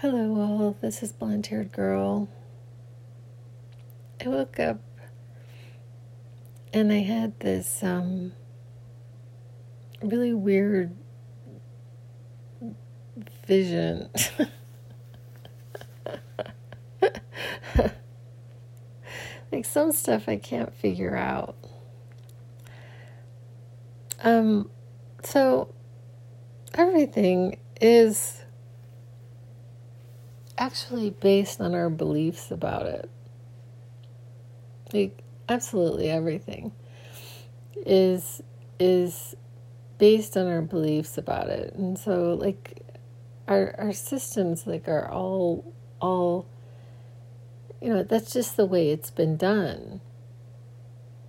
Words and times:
Hello, 0.00 0.34
all. 0.40 0.76
This 0.80 1.02
is 1.02 1.12
Blonde 1.12 1.46
Haired 1.48 1.72
Girl. 1.72 2.26
I 4.24 4.28
woke 4.28 4.58
up 4.58 4.80
and 6.72 6.90
I 6.90 7.00
had 7.00 7.38
this 7.40 7.82
um, 7.82 8.32
really 10.00 10.32
weird 10.32 10.96
vision. 13.46 14.08
like 19.52 19.66
some 19.66 19.92
stuff 19.92 20.30
I 20.30 20.36
can't 20.38 20.72
figure 20.72 21.14
out. 21.14 21.56
Um, 24.24 24.70
so 25.22 25.74
everything 26.72 27.58
is 27.82 28.39
actually 30.60 31.10
based 31.10 31.60
on 31.60 31.74
our 31.74 31.88
beliefs 31.90 32.50
about 32.50 32.86
it. 32.86 33.10
Like 34.92 35.22
absolutely 35.48 36.10
everything 36.10 36.72
is 37.74 38.42
is 38.78 39.34
based 39.98 40.36
on 40.36 40.46
our 40.46 40.62
beliefs 40.62 41.16
about 41.18 41.48
it. 41.48 41.74
And 41.74 41.98
so 41.98 42.34
like 42.34 42.82
our 43.48 43.74
our 43.78 43.92
systems 43.92 44.66
like 44.66 44.86
are 44.86 45.10
all 45.10 45.72
all 46.00 46.46
you 47.80 47.88
know, 47.88 48.02
that's 48.02 48.32
just 48.32 48.58
the 48.58 48.66
way 48.66 48.90
it's 48.90 49.10
been 49.10 49.36
done. 49.38 50.02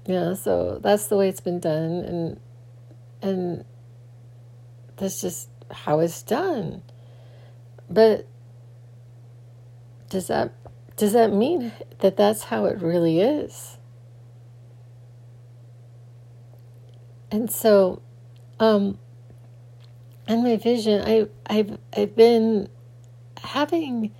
Know, 0.07 0.34
so 0.34 0.77
that's 0.79 1.07
the 1.07 1.16
way 1.16 1.29
it's 1.29 1.40
been 1.40 1.62
done 1.62 2.04
and 2.04 2.40
and 3.21 3.66
that's 4.98 5.21
just 5.21 5.48
how 5.71 5.99
it's 5.99 6.21
done. 6.21 6.82
But 7.90 8.27
does 10.11 10.27
that 10.27 10.51
does 10.97 11.13
that 11.13 11.34
mean 11.34 11.71
that 11.99 12.17
that's 12.17 12.43
how 12.43 12.65
it 12.65 12.79
really 12.81 13.21
is? 13.21 13.77
And 17.31 17.49
so, 17.49 18.01
um, 18.59 18.99
in 20.27 20.43
my 20.43 20.57
vision, 20.57 21.01
I 21.01 21.27
I've 21.48 21.77
I've 21.95 22.15
been 22.15 22.67
having, 23.41 24.13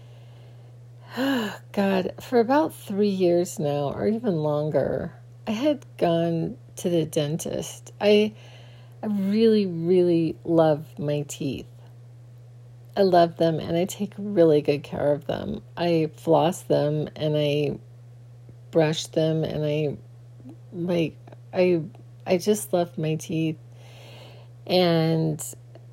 oh 1.18 1.60
God, 1.74 2.14
for 2.22 2.40
about 2.40 2.74
three 2.74 3.10
years 3.10 3.60
now, 3.60 3.92
or 3.92 4.08
even 4.08 4.38
longer. 4.38 5.14
I 5.46 5.52
had 5.52 5.86
gone 5.98 6.56
to 6.78 6.90
the 6.90 7.06
dentist. 7.06 7.92
I 8.00 8.34
I 9.04 9.08
really, 9.08 9.66
really 9.66 10.38
love 10.46 10.86
my 10.98 11.26
teeth. 11.28 11.66
I 12.96 13.04
love 13.04 13.38
them 13.38 13.60
and 13.60 13.78
I 13.78 13.86
take 13.86 14.14
really 14.18 14.62
good 14.62 14.84
care 14.84 15.14
of 15.14 15.26
them. 15.26 15.62
I 15.78 16.12
floss 16.16 16.64
them 16.64 17.10
and 17.16 17.38
I 17.38 17.78
brush 18.72 19.08
them 19.08 19.44
and 19.44 19.66
I 19.66 19.98
like 20.74 21.18
I 21.54 21.82
I 22.26 22.38
just 22.38 22.74
love 22.74 22.98
my 22.98 23.16
teeth. 23.16 23.58
And 24.68 25.44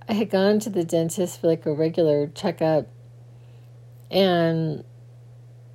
I 0.08 0.12
had 0.14 0.30
gone 0.30 0.58
to 0.60 0.70
the 0.70 0.84
dentist 0.84 1.40
for 1.40 1.46
like 1.46 1.66
a 1.66 1.72
regular 1.72 2.28
checkup 2.28 2.88
and 4.10 4.84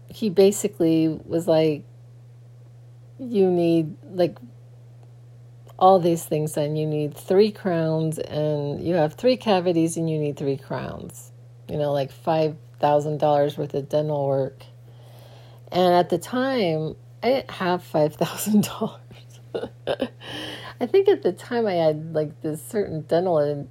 he 0.07 0.29
basically 0.29 1.07
was 1.25 1.47
like 1.47 1.83
you 3.19 3.49
need 3.49 3.95
like 4.11 4.37
all 5.83 5.99
these 5.99 6.23
things 6.23 6.53
then 6.53 6.77
you 6.77 6.87
need 6.87 7.13
three 7.13 7.51
crowns 7.51 8.17
and 8.17 8.81
you 8.81 8.95
have 8.95 9.15
three 9.15 9.35
cavities 9.35 9.97
and 9.97 10.09
you 10.09 10.17
need 10.17 10.37
three 10.37 10.55
crowns. 10.55 11.33
You 11.67 11.75
know 11.77 11.91
like 11.91 12.09
$5000 12.09 13.57
worth 13.57 13.73
of 13.73 13.89
dental 13.89 14.25
work. 14.25 14.63
And 15.73 15.93
at 15.93 16.09
the 16.09 16.17
time 16.17 16.95
i 17.21 17.27
didn't 17.31 17.51
have 17.51 17.83
$5000 17.83 18.97
i 20.79 20.85
think 20.85 21.09
at 21.09 21.21
the 21.21 21.33
time 21.33 21.67
i 21.67 21.73
had 21.73 22.13
like 22.15 22.39
this 22.39 22.65
certain 22.65 23.01
dental 23.01 23.67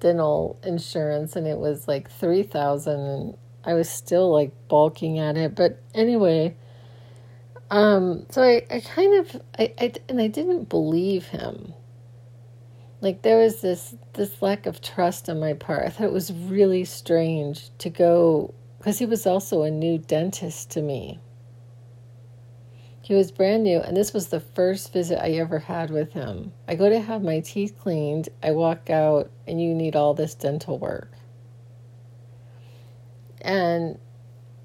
dental 0.00 0.60
insurance 0.64 1.34
and 1.34 1.46
it 1.46 1.56
was 1.56 1.88
like 1.88 2.10
3000 2.10 3.00
and 3.00 3.38
i 3.64 3.72
was 3.72 3.88
still 3.88 4.30
like 4.30 4.52
balking 4.68 5.18
at 5.18 5.38
it. 5.38 5.54
But 5.54 5.80
anyway 5.94 6.56
um, 7.70 8.26
so 8.30 8.42
I, 8.42 8.66
I 8.70 8.80
kind 8.80 9.14
of 9.18 9.42
I, 9.58 9.72
I 9.78 9.92
and 10.08 10.20
I 10.20 10.28
didn't 10.28 10.68
believe 10.68 11.26
him. 11.26 11.74
Like 13.00 13.22
there 13.22 13.38
was 13.38 13.60
this 13.60 13.94
this 14.14 14.40
lack 14.42 14.66
of 14.66 14.80
trust 14.80 15.28
on 15.28 15.40
my 15.40 15.54
part. 15.54 15.86
I 15.86 15.90
thought 15.90 16.06
it 16.06 16.12
was 16.12 16.32
really 16.32 16.84
strange 16.84 17.70
to 17.78 17.90
go 17.90 18.54
because 18.78 18.98
he 18.98 19.06
was 19.06 19.26
also 19.26 19.62
a 19.62 19.70
new 19.70 19.98
dentist 19.98 20.70
to 20.72 20.82
me. 20.82 21.18
He 23.04 23.12
was 23.12 23.30
brand 23.30 23.64
new, 23.64 23.80
and 23.80 23.94
this 23.94 24.14
was 24.14 24.28
the 24.28 24.40
first 24.40 24.90
visit 24.90 25.22
I 25.22 25.32
ever 25.32 25.58
had 25.58 25.90
with 25.90 26.14
him. 26.14 26.52
I 26.66 26.74
go 26.74 26.88
to 26.88 27.00
have 27.00 27.22
my 27.22 27.40
teeth 27.40 27.78
cleaned, 27.78 28.30
I 28.42 28.52
walk 28.52 28.88
out, 28.88 29.30
and 29.46 29.60
you 29.60 29.74
need 29.74 29.94
all 29.94 30.14
this 30.14 30.34
dental 30.34 30.78
work. 30.78 31.12
And 33.42 33.98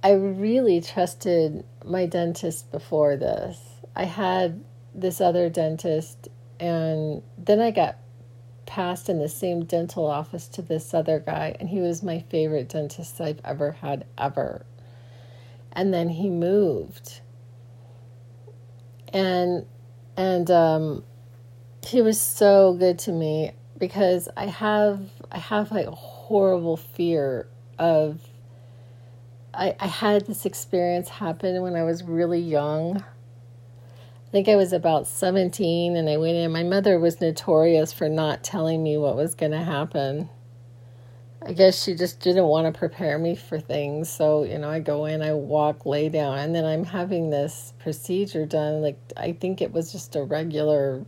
I 0.02 0.14
really 0.14 0.80
trusted 0.80 1.66
my 1.86 2.06
dentist 2.06 2.72
before 2.72 3.16
this. 3.16 3.60
I 3.96 4.06
had 4.06 4.64
this 4.94 5.22
other 5.22 5.50
dentist, 5.50 6.28
and 6.60 7.24
then 7.38 7.60
I 7.60 7.72
got 7.72 7.98
passed 8.66 9.10
in 9.10 9.18
the 9.18 9.30
same 9.30 9.66
dental 9.66 10.06
office 10.06 10.48
to 10.48 10.62
this 10.62 10.94
other 10.94 11.20
guy, 11.20 11.56
and 11.60 11.70
he 11.70 11.80
was 11.80 12.04
my 12.04 12.20
favorite 12.30 12.70
dentist 12.70 13.20
I've 13.20 13.42
ever 13.44 13.72
had, 13.72 14.06
ever. 14.18 14.66
And 15.72 15.94
then 15.94 16.10
he 16.10 16.30
moved. 16.30 17.22
And 19.12 19.66
and 20.16 20.52
um, 20.52 21.04
he 21.86 22.02
was 22.02 22.20
so 22.20 22.74
good 22.74 23.00
to 23.00 23.12
me 23.12 23.54
because 23.78 24.30
I 24.36 24.46
have 24.48 25.02
I 25.32 25.40
have 25.40 25.72
like 25.72 25.88
a 25.88 25.92
horrible 25.92 26.78
fear 26.78 27.48
of 27.80 28.20
I, 29.60 29.76
I 29.78 29.88
had 29.88 30.26
this 30.26 30.46
experience 30.46 31.10
happen 31.10 31.62
when 31.62 31.76
I 31.76 31.84
was 31.84 32.02
really 32.02 32.40
young. 32.40 33.04
I 33.04 34.32
think 34.32 34.48
I 34.48 34.56
was 34.56 34.72
about 34.72 35.06
17 35.06 35.98
and 35.98 36.10
I 36.10 36.16
went 36.16 36.38
in. 36.38 36.50
My 36.54 36.64
mother 36.64 36.98
was 36.98 37.20
notorious 37.20 37.92
for 37.92 38.08
not 38.08 38.42
telling 38.42 38.82
me 38.82 38.98
what 38.98 39.18
was 39.18 39.36
going 39.36 39.52
to 39.52 39.62
happen. 39.62 40.30
I 41.46 41.52
guess 41.52 41.84
she 41.84 41.94
just 41.94 42.22
didn't 42.22 42.46
want 42.46 42.74
to 42.74 42.80
prepare 42.80 43.20
me 43.20 43.36
for 43.36 43.60
things. 43.60 44.10
So, 44.10 44.44
you 44.44 44.58
know, 44.58 44.70
I 44.70 44.80
go 44.80 45.06
in, 45.06 45.22
I 45.22 45.34
walk, 45.34 45.86
lay 45.86 46.08
down, 46.08 46.40
and 46.40 46.56
then 46.56 46.64
I'm 46.64 46.86
having 46.86 47.30
this 47.30 47.74
procedure 47.80 48.46
done. 48.46 48.82
Like, 48.82 48.98
I 49.18 49.34
think 49.34 49.62
it 49.62 49.74
was 49.74 49.92
just 49.92 50.16
a 50.16 50.24
regular 50.24 51.06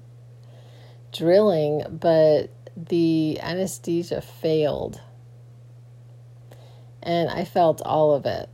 drilling, 1.14 1.84
but 1.90 2.50
the 2.76 3.40
anesthesia 3.42 4.20
failed 4.20 5.00
and 7.02 7.30
I 7.30 7.46
felt 7.46 7.82
all 7.82 8.14
of 8.14 8.26
it. 8.26 8.50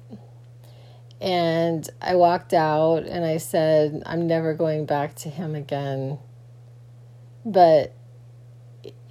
And 1.19 1.89
I 2.01 2.15
walked 2.15 2.53
out 2.53 3.03
and 3.03 3.25
I 3.25 3.37
said, 3.37 4.03
I'm 4.05 4.27
never 4.27 4.53
going 4.53 4.85
back 4.85 5.15
to 5.15 5.29
him 5.29 5.55
again. 5.55 6.19
But 7.43 7.93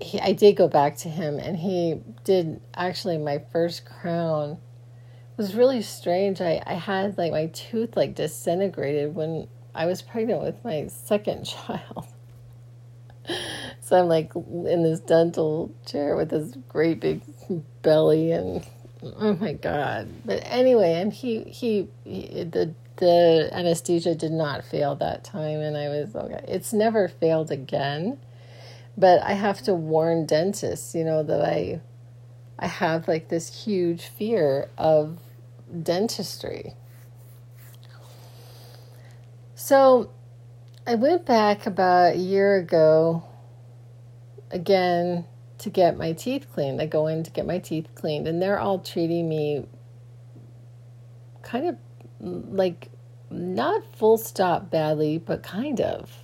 he, 0.01 0.21
I 0.21 0.33
did 0.33 0.57
go 0.57 0.69
back 0.69 0.97
to 0.99 1.09
him, 1.09 1.39
and 1.39 1.57
he 1.57 2.01
did 2.25 2.61
actually 2.75 3.19
my 3.19 3.43
first 3.51 3.85
crown. 3.85 4.53
It 4.53 5.39
was 5.39 5.55
really 5.55 5.83
strange. 5.83 6.41
I, 6.41 6.63
I 6.67 6.75
had 6.75 7.19
like 7.19 7.33
my 7.33 7.47
tooth 7.47 7.97
like 7.97 8.15
disintegrated 8.15 9.15
when 9.15 9.49
I 9.75 9.87
was 9.87 10.03
pregnant 10.03 10.43
with 10.43 10.65
my 10.65 10.87
second 10.89 11.45
child. 11.47 12.07
so 13.81 13.99
I'm 13.99 14.09
like 14.09 14.35
in 14.35 14.83
this 14.83 15.01
dental 15.01 15.75
chair 15.87 16.17
with 16.17 16.31
this 16.31 16.57
great 16.69 17.01
big 17.01 17.23
belly 17.83 18.33
and 18.33 18.67
oh 19.17 19.35
my 19.35 19.53
god. 19.53 20.09
But 20.25 20.43
anyway 20.45 20.95
and 20.95 21.13
he, 21.13 21.41
he 21.45 21.89
he 22.05 22.45
the 22.45 22.75
the 22.97 23.51
anesthesia 23.53 24.15
did 24.15 24.33
not 24.33 24.65
fail 24.65 24.95
that 24.97 25.23
time 25.23 25.61
and 25.61 25.77
i 25.77 25.87
was 25.87 26.17
okay 26.17 26.43
it's 26.49 26.73
never 26.73 27.09
failed 27.09 27.51
again. 27.51 28.19
But 28.97 29.23
i 29.23 29.33
have 29.33 29.61
to 29.63 29.75
warn 29.75 30.27
dentists 30.27 30.95
you 30.95 31.05
know 31.05 31.23
that 31.23 31.45
i 31.45 31.81
i 32.59 32.67
have 32.67 33.07
like 33.07 33.29
this 33.29 33.65
huge 33.65 34.07
fear 34.07 34.71
of 34.79 35.19
dentistry. 35.83 36.75
So 39.55 40.11
i 40.87 40.95
went 40.95 41.27
back 41.27 41.67
about 41.67 42.15
a 42.15 42.19
year 42.19 42.57
ago 42.57 43.25
again 44.51 45.27
to 45.59 45.71
get 45.71 45.97
my 45.97 46.13
teeth 46.13 46.47
cleaned. 46.53 46.81
I 46.81 46.87
go 46.87 47.07
in 47.07 47.23
to 47.23 47.31
get 47.31 47.47
my 47.47 47.59
teeth 47.59 47.89
cleaned, 47.95 48.27
and 48.29 48.41
they're 48.41 48.59
all 48.59 48.79
treating 48.79 49.29
me 49.29 49.67
kind 51.43 51.69
of 51.69 51.77
like 52.21 52.91
not 53.31 53.83
full 53.97 54.19
stop 54.19 54.71
badly, 54.71 55.19
but 55.19 55.43
kind 55.43 55.81
of. 55.81 56.23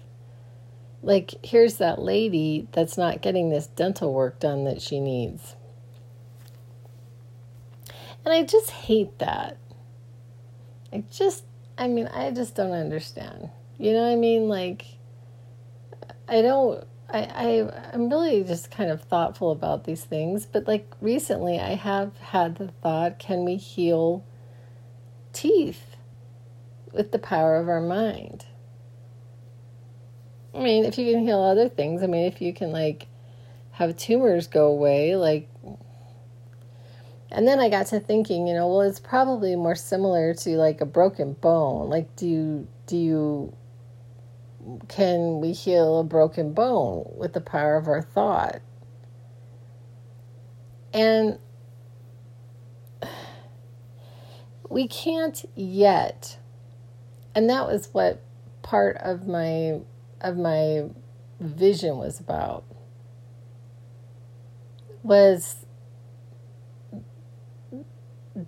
Like, 1.02 1.34
here's 1.44 1.79
that 1.79 2.00
lady 2.00 2.69
that's 2.73 2.96
not 2.96 3.23
getting 3.23 3.50
this 3.50 3.67
dental 3.67 4.12
work 4.12 4.38
done 4.38 4.64
that 4.64 4.81
she 4.81 5.00
needs. 5.00 5.56
And 8.25 8.32
I 8.32 8.44
just 8.44 8.70
hate 8.70 9.19
that. 9.19 9.58
I 10.93 11.02
just, 11.11 11.44
I 11.76 11.88
mean, 11.88 12.06
I 12.06 12.31
just 12.31 12.55
don't 12.55 12.73
understand. 12.73 13.50
You 13.79 13.94
know 13.94 14.02
what 14.02 14.12
I 14.12 14.17
mean? 14.17 14.49
Like, 14.49 14.84
I 16.29 16.40
don't, 16.40 16.87
I, 17.12 17.19
I, 17.19 17.91
I'm 17.93 18.09
really 18.09 18.43
just 18.43 18.70
kind 18.70 18.91
of 18.91 19.03
thoughtful 19.03 19.50
about 19.50 19.85
these 19.85 20.05
things. 20.05 20.47
But 20.47 20.67
like 20.67 20.93
recently, 21.00 21.59
I 21.59 21.75
have 21.75 22.17
had 22.19 22.56
the 22.56 22.69
thought 22.69 23.19
can 23.19 23.44
we 23.44 23.56
heal 23.56 24.25
teeth 25.32 25.97
with 26.93 27.12
the 27.12 27.19
power 27.19 27.56
of 27.56 27.69
our 27.69 27.81
mind? 27.81 28.47
I 30.55 30.61
mean, 30.61 30.85
if 30.85 30.99
you 30.99 31.12
can 31.12 31.23
heal 31.23 31.41
other 31.41 31.69
things, 31.69 32.03
I 32.03 32.06
mean, 32.06 32.26
if 32.26 32.41
you 32.41 32.53
can 32.53 32.73
like 32.73 33.06
have 33.73 33.97
tumors 33.97 34.47
go 34.47 34.67
away, 34.67 35.17
like 35.17 35.49
and 37.32 37.49
then 37.49 37.61
I 37.61 37.70
got 37.70 37.87
to 37.87 37.99
thinking, 37.99 38.47
you 38.47 38.55
know, 38.55 38.69
well, 38.69 38.82
it's 38.82 39.00
probably 39.00 39.56
more 39.56 39.75
similar 39.75 40.35
to 40.35 40.50
like 40.58 40.82
a 40.82 40.87
broken 40.87 41.32
bone. 41.32 41.88
Like, 41.88 42.15
do 42.15 42.29
you, 42.29 42.69
do 42.87 42.97
you, 42.97 43.56
can 44.88 45.41
we 45.41 45.53
heal 45.53 45.99
a 45.99 46.05
broken 46.05 46.53
bone 46.53 47.11
with 47.17 47.32
the 47.32 47.41
power 47.41 47.76
of 47.76 47.88
our 47.88 48.03
thought? 48.03 48.61
And 50.93 51.38
we 54.69 54.87
can't 54.88 55.44
yet. 55.55 56.38
And 57.35 57.49
that 57.49 57.67
was 57.67 57.88
what 57.93 58.23
part 58.62 58.97
of 58.99 59.26
my 59.26 59.81
of 60.20 60.37
my 60.37 60.85
vision 61.41 61.97
was 61.97 62.20
about 62.20 62.65
was 65.03 65.67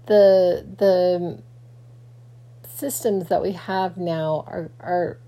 the 0.07 0.65
the 0.79 1.43
systems 2.69 3.29
that 3.29 3.43
we 3.43 3.53
have 3.53 3.97
now 3.97 4.45
are 4.47 4.71
are 4.81 5.19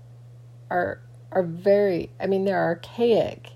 are 0.69 1.01
are 1.31 1.43
very 1.43 2.09
I 2.19 2.27
mean 2.27 2.45
they're 2.45 2.63
archaic. 2.63 3.51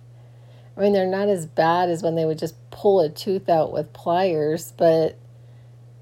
I 0.78 0.82
mean 0.82 0.94
they're 0.94 1.06
not 1.06 1.28
as 1.28 1.46
bad 1.46 1.90
as 1.90 2.04
when 2.04 2.16
they 2.16 2.26
would 2.26 2.40
just 2.40 2.56
pull 2.72 3.00
a 3.02 3.10
tooth 3.10 3.50
out 3.50 3.72
with 3.72 3.94
pliers, 3.94 4.74
but 4.78 5.18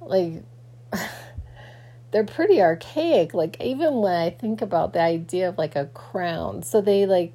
like 0.02 0.44
they're 2.12 2.24
pretty 2.24 2.62
archaic. 2.62 3.34
Like 3.34 3.62
even 3.62 3.96
when 3.96 4.16
I 4.16 4.30
think 4.30 4.62
about 4.62 4.94
the 4.94 5.02
idea 5.02 5.50
of 5.50 5.58
like 5.58 5.76
a 5.76 5.86
crown. 5.88 6.64
So 6.64 6.82
they 6.82 7.06
like 7.06 7.34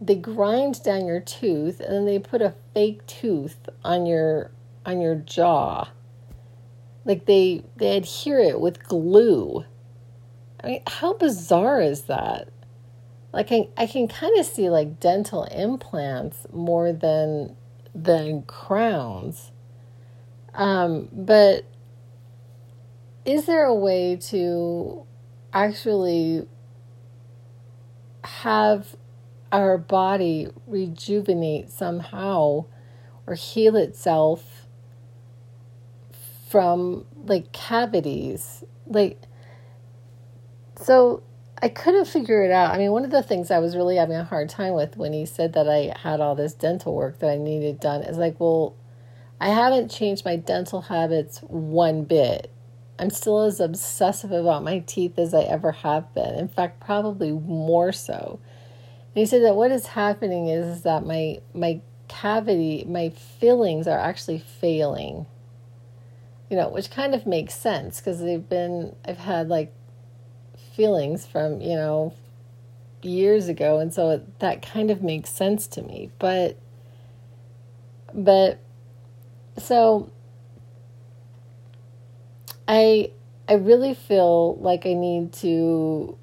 they 0.00 0.14
grind 0.16 0.82
down 0.82 1.06
your 1.06 1.20
tooth 1.20 1.80
and 1.80 1.92
then 1.92 2.04
they 2.04 2.18
put 2.18 2.42
a 2.42 2.54
fake 2.74 3.06
tooth 3.06 3.68
on 3.84 4.06
your 4.06 4.50
on 4.84 5.00
your 5.00 5.14
jaw. 5.14 5.88
Like 7.04 7.26
they 7.26 7.64
they 7.76 7.96
adhere 7.96 8.40
it 8.40 8.60
with 8.60 8.84
glue. 8.84 9.64
I 10.62 10.66
mean, 10.66 10.82
how 10.86 11.14
bizarre 11.14 11.80
is 11.80 12.02
that? 12.02 12.48
Like 13.34 13.50
I, 13.50 13.68
I 13.76 13.86
can 13.86 14.06
kind 14.06 14.38
of 14.38 14.46
see 14.46 14.70
like 14.70 15.00
dental 15.00 15.44
implants 15.44 16.46
more 16.52 16.92
than 16.92 17.56
than 17.94 18.42
crowns. 18.42 19.50
Um, 20.54 21.08
but 21.12 21.64
is 23.24 23.46
there 23.46 23.64
a 23.64 23.74
way 23.74 24.16
to 24.28 25.04
actually 25.52 26.46
have 28.22 28.94
our 29.50 29.78
body 29.78 30.48
rejuvenate 30.66 31.70
somehow 31.70 32.66
or 33.26 33.34
heal 33.34 33.74
itself 33.76 34.66
from 36.48 37.04
like 37.24 37.50
cavities 37.52 38.62
like 38.86 39.20
so 40.80 41.22
i 41.64 41.68
couldn't 41.68 42.06
figure 42.06 42.44
it 42.44 42.50
out 42.50 42.72
i 42.72 42.78
mean 42.78 42.92
one 42.92 43.04
of 43.04 43.10
the 43.10 43.22
things 43.22 43.50
i 43.50 43.58
was 43.58 43.76
really 43.76 43.96
having 43.96 44.16
a 44.16 44.24
hard 44.24 44.48
time 44.48 44.74
with 44.74 44.96
when 44.96 45.12
he 45.12 45.26
said 45.26 45.52
that 45.54 45.68
i 45.68 45.92
had 46.00 46.20
all 46.20 46.34
this 46.34 46.54
dental 46.54 46.94
work 46.94 47.18
that 47.18 47.30
i 47.30 47.36
needed 47.36 47.80
done 47.80 48.02
is 48.02 48.18
like 48.18 48.38
well 48.38 48.76
i 49.40 49.48
haven't 49.48 49.90
changed 49.90 50.24
my 50.24 50.36
dental 50.36 50.82
habits 50.82 51.38
one 51.40 52.04
bit 52.04 52.50
I'm 52.98 53.10
still 53.10 53.40
as 53.40 53.60
obsessive 53.60 54.30
about 54.30 54.62
my 54.62 54.78
teeth 54.80 55.18
as 55.18 55.34
I 55.34 55.42
ever 55.42 55.72
have 55.72 56.12
been. 56.14 56.34
In 56.36 56.48
fact, 56.48 56.80
probably 56.80 57.32
more 57.32 57.92
so. 57.92 58.38
And 59.14 59.20
he 59.20 59.26
said 59.26 59.42
that 59.42 59.56
what 59.56 59.72
is 59.72 59.88
happening 59.88 60.48
is, 60.48 60.82
that 60.82 61.04
my 61.04 61.40
my 61.52 61.80
cavity, 62.08 62.84
my 62.86 63.10
fillings 63.10 63.88
are 63.88 63.98
actually 63.98 64.38
failing. 64.38 65.26
You 66.50 66.56
know, 66.56 66.68
which 66.68 66.90
kind 66.90 67.14
of 67.14 67.26
makes 67.26 67.54
sense 67.54 67.98
because 67.98 68.20
they've 68.20 68.48
been 68.48 68.94
I've 69.04 69.18
had 69.18 69.48
like 69.48 69.72
feelings 70.74 71.26
from, 71.26 71.60
you 71.60 71.76
know, 71.76 72.14
years 73.02 73.48
ago 73.48 73.78
and 73.78 73.92
so 73.92 74.10
it, 74.10 74.38
that 74.40 74.62
kind 74.62 74.90
of 74.90 75.02
makes 75.02 75.30
sense 75.30 75.66
to 75.66 75.82
me. 75.82 76.10
But 76.18 76.58
but 78.14 78.58
so 79.58 80.10
I 82.66 83.10
I 83.48 83.54
really 83.54 83.94
feel 83.94 84.56
like 84.56 84.86
I 84.86 84.94
need 84.94 85.32
to 85.34 86.16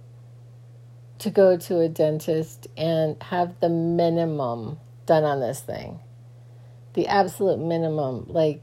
to 1.19 1.29
go 1.29 1.55
to 1.55 1.79
a 1.79 1.87
dentist 1.87 2.67
and 2.75 3.21
have 3.21 3.59
the 3.59 3.69
minimum 3.69 4.79
done 5.05 5.23
on 5.23 5.39
this 5.39 5.59
thing. 5.59 5.99
The 6.93 7.07
absolute 7.07 7.59
minimum, 7.59 8.25
like 8.27 8.61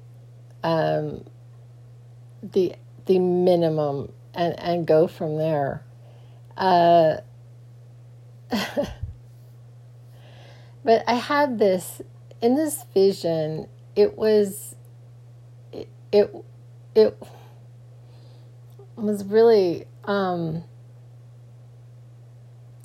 um 0.64 1.24
the 2.42 2.74
the 3.06 3.18
minimum 3.18 4.12
and 4.38 4.58
and 4.58 4.86
go 4.86 5.06
from 5.06 5.36
there. 5.36 5.84
Uh 6.56 7.16
but 10.82 11.04
I 11.06 11.14
had 11.14 11.58
this 11.58 12.00
in 12.40 12.54
this 12.54 12.84
vision, 12.94 13.66
it 13.94 14.16
was 14.16 14.76
it 15.72 15.88
it, 16.12 16.34
it 16.94 17.22
was 18.96 19.24
really 19.24 19.84
um, 20.04 20.64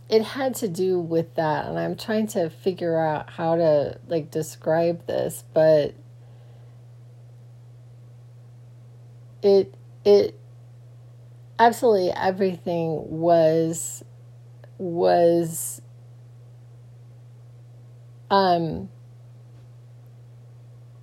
it 0.10 0.24
had 0.24 0.56
to 0.56 0.68
do 0.68 1.00
with 1.00 1.34
that 1.36 1.66
and 1.66 1.80
i'm 1.80 1.96
trying 1.96 2.28
to 2.28 2.50
figure 2.50 3.00
out 3.00 3.32
how 3.32 3.56
to 3.56 3.98
like 4.08 4.30
describe 4.30 5.08
this 5.08 5.44
but 5.54 5.96
it 9.42 9.74
it 10.06 10.40
absolutely 11.60 12.12
everything 12.12 13.04
was 13.10 14.04
was 14.78 15.82
um 18.30 18.90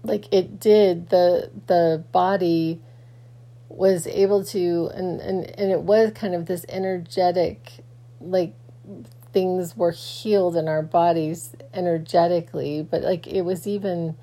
like 0.02 0.33
it 0.33 0.59
did. 0.59 1.11
The 1.11 1.50
the 1.66 2.04
body 2.12 2.80
was 3.69 4.07
able 4.09 4.45
to 4.45 4.90
and, 4.95 5.21
and 5.21 5.59
and 5.59 5.71
it 5.71 5.80
was 5.83 6.12
kind 6.12 6.35
of 6.35 6.47
this 6.47 6.66
energetic 6.69 7.85
like 8.21 8.54
things 9.33 9.76
were 9.76 9.92
healed 9.92 10.57
in 10.57 10.66
our 10.66 10.83
bodies 10.83 11.54
energetically 11.73 12.83
but 12.83 13.02
like 13.02 13.28
it 13.28 13.42
was 13.42 13.69
even 13.69 14.16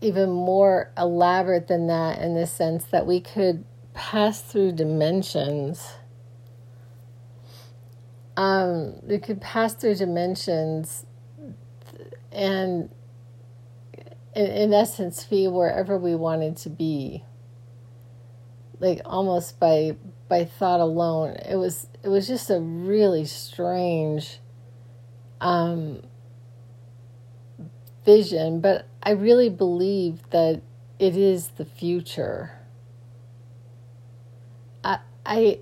even 0.00 0.30
more 0.30 0.90
elaborate 0.96 1.68
than 1.68 1.86
that 1.86 2.18
in 2.18 2.34
the 2.34 2.46
sense 2.46 2.86
that 2.86 3.06
we 3.06 3.20
could 3.20 3.62
pass 3.94 4.42
through 4.42 4.72
dimensions 4.72 5.94
um 8.36 8.94
we 9.02 9.18
could 9.18 9.40
pass 9.40 9.74
through 9.74 9.94
dimensions 9.94 11.06
and 12.32 12.90
in, 14.34 14.46
in 14.46 14.74
essence 14.74 15.24
be 15.24 15.46
wherever 15.46 15.96
we 15.96 16.14
wanted 16.14 16.56
to 16.56 16.68
be 16.68 17.24
like 18.80 19.00
almost 19.04 19.58
by 19.58 19.96
by 20.28 20.44
thought 20.44 20.80
alone. 20.80 21.36
It 21.48 21.56
was 21.56 21.88
it 22.02 22.08
was 22.08 22.26
just 22.26 22.50
a 22.50 22.60
really 22.60 23.24
strange 23.24 24.40
um, 25.40 26.02
vision, 28.04 28.60
but 28.60 28.86
I 29.02 29.10
really 29.10 29.48
believe 29.48 30.28
that 30.30 30.62
it 30.98 31.16
is 31.16 31.48
the 31.48 31.64
future. 31.64 32.53
I 35.26 35.60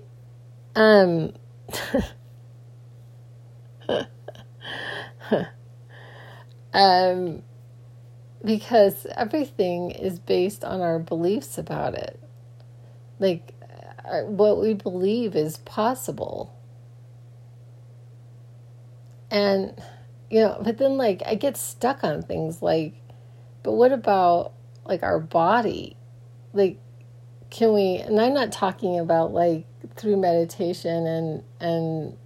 um 0.75 1.33
um 6.73 7.43
because 8.43 9.05
everything 9.15 9.91
is 9.91 10.19
based 10.19 10.63
on 10.65 10.81
our 10.81 10.99
beliefs 10.99 11.57
about 11.57 11.93
it 11.95 12.19
like 13.19 13.53
uh, 14.05 14.21
what 14.23 14.59
we 14.59 14.73
believe 14.73 15.35
is 15.35 15.57
possible. 15.57 16.53
And, 19.31 19.73
you 20.29 20.41
know, 20.41 20.59
but 20.61 20.77
then 20.77 20.97
like 20.97 21.23
I 21.25 21.35
get 21.35 21.57
stuck 21.57 22.03
on 22.03 22.21
things 22.21 22.61
like, 22.61 22.93
but 23.63 23.71
what 23.73 23.91
about 23.91 24.53
like 24.85 25.03
our 25.03 25.19
body? 25.19 25.97
like 26.55 26.77
can 27.53 27.71
we 27.71 27.97
and 27.97 28.19
I'm 28.19 28.33
not 28.33 28.51
talking 28.51 28.97
about 28.97 29.31
like 29.31 29.65
through 29.95 30.17
meditation 30.17 31.05
and 31.05 31.43
and 31.59 32.17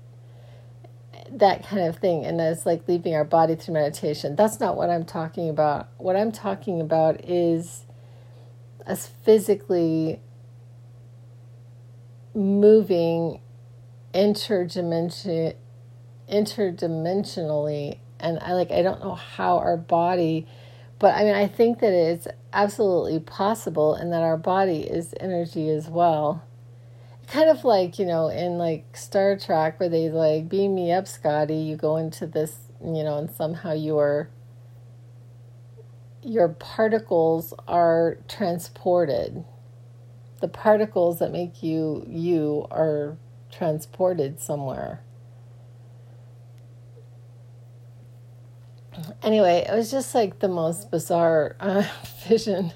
that 1.29 1.67
kind 1.67 1.81
of 1.81 1.98
thing 1.98 2.25
and 2.25 2.39
as 2.39 2.65
like 2.65 2.88
leaving 2.88 3.13
our 3.13 3.25
body 3.25 3.55
through 3.55 3.74
meditation. 3.74 4.38
That's 4.38 4.62
not 4.62 4.77
what 4.77 4.89
I'm 4.89 5.03
talking 5.03 5.50
about. 5.50 5.89
What 5.98 6.15
I'm 6.15 6.31
talking 6.31 6.79
about 6.79 7.25
is 7.25 7.84
us 8.86 9.07
physically 9.25 10.22
moving 12.34 13.41
interdimension 14.13 15.55
interdimensionally 16.31 17.98
and 18.17 18.39
I 18.39 18.53
like 18.53 18.72
I 18.72 18.81
don't 18.81 19.01
know 19.01 19.15
how 19.15 19.57
our 19.57 19.75
body 19.75 20.48
but 21.00 21.16
I 21.16 21.24
mean 21.24 21.36
I 21.36 21.48
think 21.48 21.80
that 21.80 21.94
it's 21.94 22.27
absolutely 22.54 23.20
possible 23.20 23.96
and 23.96 24.13
that 24.13 24.24
our 24.24 24.38
body 24.38 24.82
is 24.82 25.13
energy 25.20 25.70
as 25.70 25.89
well 25.89 26.44
kind 27.27 27.50
of 27.50 27.63
like 27.63 28.00
you 28.00 28.06
know 28.06 28.30
in 28.30 28.58
like 28.58 28.98
Star 28.98 29.38
Trek 29.38 29.80
where 29.80 29.89
they 29.89 30.10
like 30.10 30.50
beam 30.50 30.75
me 30.75 30.92
up, 30.92 31.08
Scotty. 31.08 31.56
You 31.58 31.75
go 31.75 31.98
into 31.98 32.25
this, 32.27 32.58
you 32.84 33.04
know, 33.04 33.18
and 33.18 33.30
somehow 33.30 33.74
your 33.74 34.30
your 36.24 36.50
particles 36.50 37.54
are 37.68 38.18
transported. 38.27 39.44
The 40.42 40.48
particles 40.48 41.20
that 41.20 41.32
make 41.32 41.63
you 41.63 42.06
you 42.10 42.68
are 42.72 43.18
transported 43.51 44.39
somewhere. 44.39 45.01
Anyway, 49.22 49.66
it 49.70 49.74
was 49.75 49.92
just 49.92 50.16
like 50.16 50.39
the 50.39 50.48
most 50.48 50.89
bizarre 50.92 51.56
uh, 51.60 51.84
vision. 52.27 52.74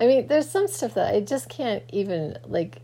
I 0.00 0.06
mean, 0.06 0.26
there's 0.28 0.48
some 0.48 0.66
stuff 0.66 0.94
that 0.94 1.14
I 1.14 1.20
just 1.20 1.48
can't 1.48 1.82
even 1.92 2.38
like. 2.46 2.82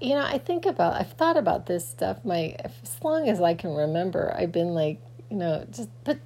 You 0.00 0.14
know, 0.14 0.24
I 0.24 0.38
think 0.38 0.66
about. 0.66 0.94
I've 0.94 1.12
thought 1.12 1.36
about 1.36 1.66
this 1.66 1.86
stuff. 1.86 2.24
My 2.24 2.56
as 2.64 2.98
long 3.02 3.28
as 3.28 3.40
I 3.40 3.54
can 3.54 3.74
remember, 3.74 4.34
I've 4.36 4.52
been 4.52 4.72
like, 4.74 5.00
you 5.30 5.36
know, 5.36 5.66
just 5.70 5.90
but 6.04 6.18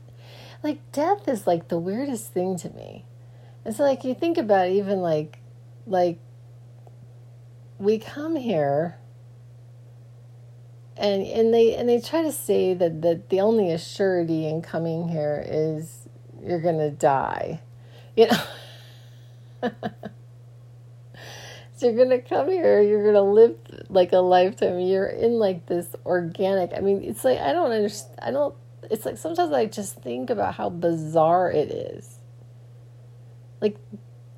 like 0.63 0.93
death 0.93 1.27
is 1.29 1.47
like 1.47 1.69
the 1.69 1.79
weirdest 1.79 2.33
thing 2.33 2.57
to 2.59 2.71
me. 2.71 3.05
It's 3.65 3.79
like 3.79 4.05
you 4.05 4.15
think 4.15 4.39
about 4.39 4.69
even 4.69 5.01
like 5.01 5.41
like 5.87 6.19
we 7.79 7.99
come 7.99 8.37
here 8.37 8.99
and 10.99 11.23
and 11.23 11.55
they 11.55 11.75
and 11.75 11.89
they 11.89 12.01
try 12.01 12.23
to 12.23 12.33
say 12.33 12.75
that 12.75 13.03
that 13.03 13.31
the 13.31 13.41
only 13.41 13.67
assurity 13.67 14.51
in 14.51 14.61
coming 14.63 15.09
here 15.09 15.45
is 15.47 16.09
you're 16.43 16.61
gonna 16.61 16.91
die 16.91 17.61
you 18.17 18.27
know 19.63 19.71
So 21.79 21.89
you're 21.89 22.05
gonna 22.05 22.21
come 22.21 22.49
here, 22.49 22.83
you're 22.83 23.05
gonna 23.05 23.23
live 23.23 23.57
like 23.89 24.13
a 24.13 24.19
lifetime. 24.19 24.81
You're 24.81 25.07
in 25.07 25.39
like 25.39 25.67
this 25.67 25.95
organic. 26.05 26.73
I 26.77 26.81
mean, 26.81 27.05
it's 27.05 27.25
like 27.25 27.39
I 27.39 27.53
don't 27.53 27.71
understand. 27.71 28.19
I 28.21 28.33
don't. 28.33 28.53
It's 28.91 29.05
like 29.05 29.17
sometimes 29.17 29.53
I 29.53 29.67
just 29.67 29.95
think 30.03 30.29
about 30.29 30.57
how 30.57 30.71
bizarre 30.71 31.53
it 31.53 31.71
is. 31.71 32.19
Like, 33.61 33.79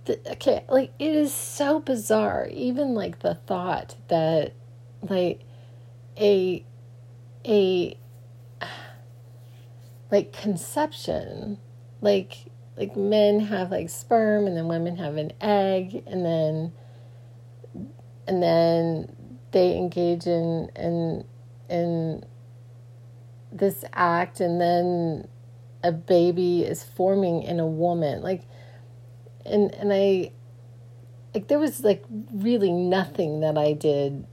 the, 0.05 0.21
okay, 0.33 0.65
like 0.69 0.93
it 0.99 1.17
is 1.17 1.33
so 1.33 1.81
bizarre. 1.81 2.47
Even 2.53 2.95
like 2.95 3.21
the 3.21 3.37
thought 3.37 3.97
that, 4.09 4.53
like, 5.01 5.41
a, 6.19 6.65
a, 7.47 7.97
like 10.11 10.33
conception, 10.33 11.59
like 12.01 12.51
like 12.77 12.97
men 12.97 13.41
have 13.41 13.71
like 13.71 13.91
sperm 13.91 14.47
and 14.47 14.57
then 14.57 14.67
women 14.67 14.97
have 14.97 15.17
an 15.17 15.33
egg 15.41 16.03
and 16.07 16.25
then 16.25 16.73
and 18.27 18.43
then 18.43 19.15
they 19.53 19.77
engage 19.77 20.27
in 20.27 20.71
in 20.77 21.25
in 21.69 22.25
this 23.53 23.85
act 23.93 24.41
and 24.41 24.61
then 24.61 25.29
a 25.83 25.93
baby 25.93 26.63
is 26.63 26.85
forming 26.85 27.43
in 27.43 27.61
a 27.61 27.67
woman. 27.67 28.23
Like 28.23 28.43
and 29.45 29.75
and 29.75 29.93
I 29.93 30.33
like 31.35 31.49
there 31.49 31.59
was 31.59 31.85
like 31.85 32.05
really 32.33 32.73
nothing 32.73 33.41
that 33.41 33.59
I 33.59 33.73
did 33.73 34.27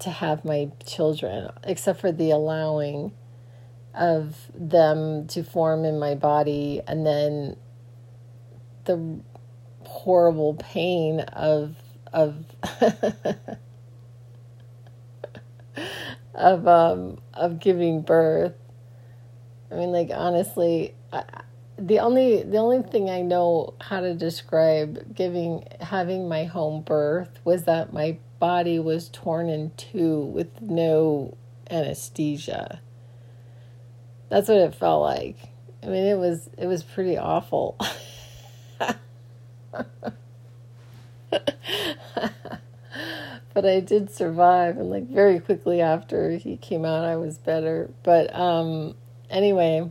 to 0.00 0.10
have 0.10 0.44
my 0.44 0.70
children 0.86 1.50
except 1.64 2.00
for 2.00 2.12
the 2.12 2.30
allowing 2.30 3.12
of 3.94 4.36
them 4.54 5.26
to 5.26 5.42
form 5.42 5.84
in 5.84 5.98
my 5.98 6.14
body 6.14 6.80
and 6.86 7.04
then 7.06 7.56
the 8.84 9.20
horrible 9.84 10.54
pain 10.54 11.20
of 11.20 11.76
of 12.12 12.44
of 16.34 16.66
um 16.66 17.18
of 17.34 17.60
giving 17.60 18.02
birth. 18.02 18.54
I 19.70 19.74
mean, 19.76 19.92
like 19.92 20.10
honestly, 20.12 20.94
I, 21.12 21.24
the 21.78 22.00
only 22.00 22.42
the 22.42 22.58
only 22.58 22.82
thing 22.82 23.08
I 23.08 23.22
know 23.22 23.74
how 23.80 24.00
to 24.00 24.14
describe 24.14 25.14
giving 25.14 25.66
having 25.80 26.28
my 26.28 26.44
home 26.44 26.82
birth 26.82 27.40
was 27.44 27.64
that 27.64 27.92
my 27.92 28.18
body 28.40 28.80
was 28.80 29.08
torn 29.10 29.48
in 29.48 29.70
two 29.76 30.20
with 30.20 30.60
no 30.60 31.36
anesthesia. 31.70 32.80
That's 34.28 34.48
what 34.48 34.58
it 34.58 34.74
felt 34.74 35.02
like. 35.02 35.36
I 35.82 35.86
mean, 35.86 36.06
it 36.06 36.18
was 36.18 36.50
it 36.58 36.66
was 36.66 36.82
pretty 36.82 37.16
awful. 37.16 37.76
but 43.54 43.66
I 43.66 43.80
did 43.80 44.10
survive, 44.10 44.78
and 44.78 44.90
like 44.90 45.06
very 45.08 45.38
quickly 45.40 45.80
after 45.80 46.32
he 46.32 46.56
came 46.56 46.84
out, 46.84 47.04
I 47.04 47.16
was 47.16 47.38
better. 47.38 47.90
But 48.02 48.34
um, 48.34 48.94
anyway, 49.28 49.90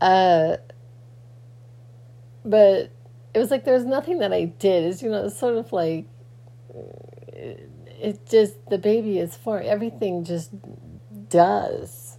uh, 0.00 0.56
but 2.44 2.90
it 3.34 3.38
was 3.38 3.50
like 3.50 3.64
there 3.64 3.74
was 3.74 3.84
nothing 3.84 4.18
that 4.18 4.32
I 4.32 4.44
did. 4.44 4.84
It's 4.84 5.02
you 5.02 5.10
know, 5.10 5.26
it's 5.26 5.38
sort 5.38 5.56
of 5.56 5.72
like 5.72 6.06
it, 6.72 8.26
just 8.28 8.54
the 8.68 8.78
baby 8.78 9.18
is 9.18 9.36
for 9.36 9.60
everything 9.60 10.24
just 10.24 10.50
does. 11.28 12.18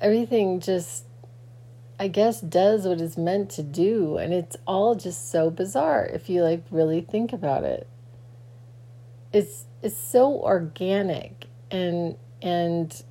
Everything 0.00 0.60
just 0.60 1.04
I 2.00 2.06
guess 2.06 2.40
does 2.40 2.86
what 2.86 3.00
it's 3.00 3.16
meant 3.16 3.50
to 3.50 3.62
do 3.62 4.18
and 4.18 4.32
it's 4.32 4.56
all 4.66 4.94
just 4.94 5.32
so 5.32 5.50
bizarre 5.50 6.06
if 6.06 6.30
you 6.30 6.42
like 6.42 6.64
really 6.70 7.00
think 7.00 7.32
about 7.32 7.64
it. 7.64 7.88
It's 9.32 9.64
it's 9.82 9.96
so 9.96 10.40
organic 10.40 11.46
and 11.70 12.16
and 12.40 13.02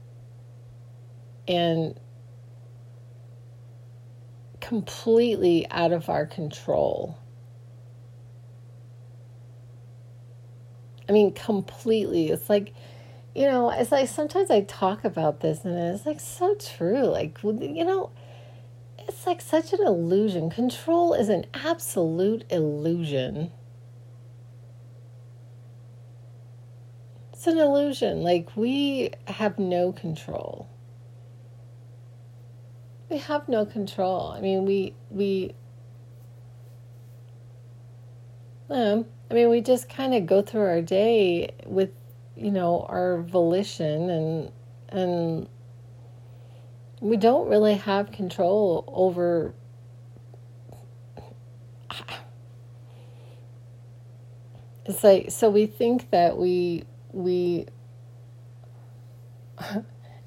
and 1.48 2.00
completely 4.62 5.66
out 5.70 5.92
of 5.92 6.10
our 6.10 6.26
control. 6.26 7.18
I 11.10 11.12
mean 11.12 11.34
completely. 11.34 12.30
It's 12.30 12.50
like 12.50 12.74
you 13.36 13.46
know, 13.46 13.70
it's 13.70 13.92
like 13.92 14.10
sometimes 14.10 14.50
I 14.50 14.62
talk 14.62 15.06
about 15.06 15.42
this 15.42 15.64
and 15.64 15.78
it's 15.78 16.06
like 16.06 16.20
so 16.20 16.56
true. 16.56 17.04
Like 17.04 17.38
you 17.44 17.86
know, 17.86 18.12
it's 19.08 19.26
like 19.28 19.42
such 19.42 19.74
an 19.74 19.86
illusion. 19.86 20.50
Control 20.50 21.14
is 21.14 21.30
an 21.30 21.46
absolute 21.54 22.46
illusion. 22.50 23.52
It's 27.32 27.46
an 27.48 27.60
illusion. 27.60 28.24
Like 28.24 28.50
we 28.56 29.12
have 29.28 29.60
no 29.60 29.92
control. 29.92 30.68
We 33.10 33.20
have 33.20 33.48
no 33.48 33.66
control. 33.66 34.32
I 34.32 34.42
mean, 34.42 34.66
we 34.66 34.96
we. 35.10 35.54
Um, 38.70 39.06
I 39.30 39.34
mean, 39.34 39.50
we 39.50 39.62
just 39.62 39.90
kind 39.90 40.14
of 40.14 40.26
go 40.26 40.42
through 40.42 40.62
our 40.62 40.82
day 40.82 41.52
with, 41.66 41.92
you 42.36 42.52
know, 42.52 42.86
our 42.90 43.22
volition 43.22 44.10
and 44.10 44.52
and 44.90 45.50
we 47.02 47.18
don't 47.18 47.50
really 47.50 47.76
have 47.76 48.12
control 48.12 48.84
over 48.88 49.54
it's 54.86 55.04
like 55.04 55.30
so 55.30 55.50
we 55.50 55.66
think 55.66 56.10
that 56.12 56.38
we 56.38 56.86
we 57.12 57.66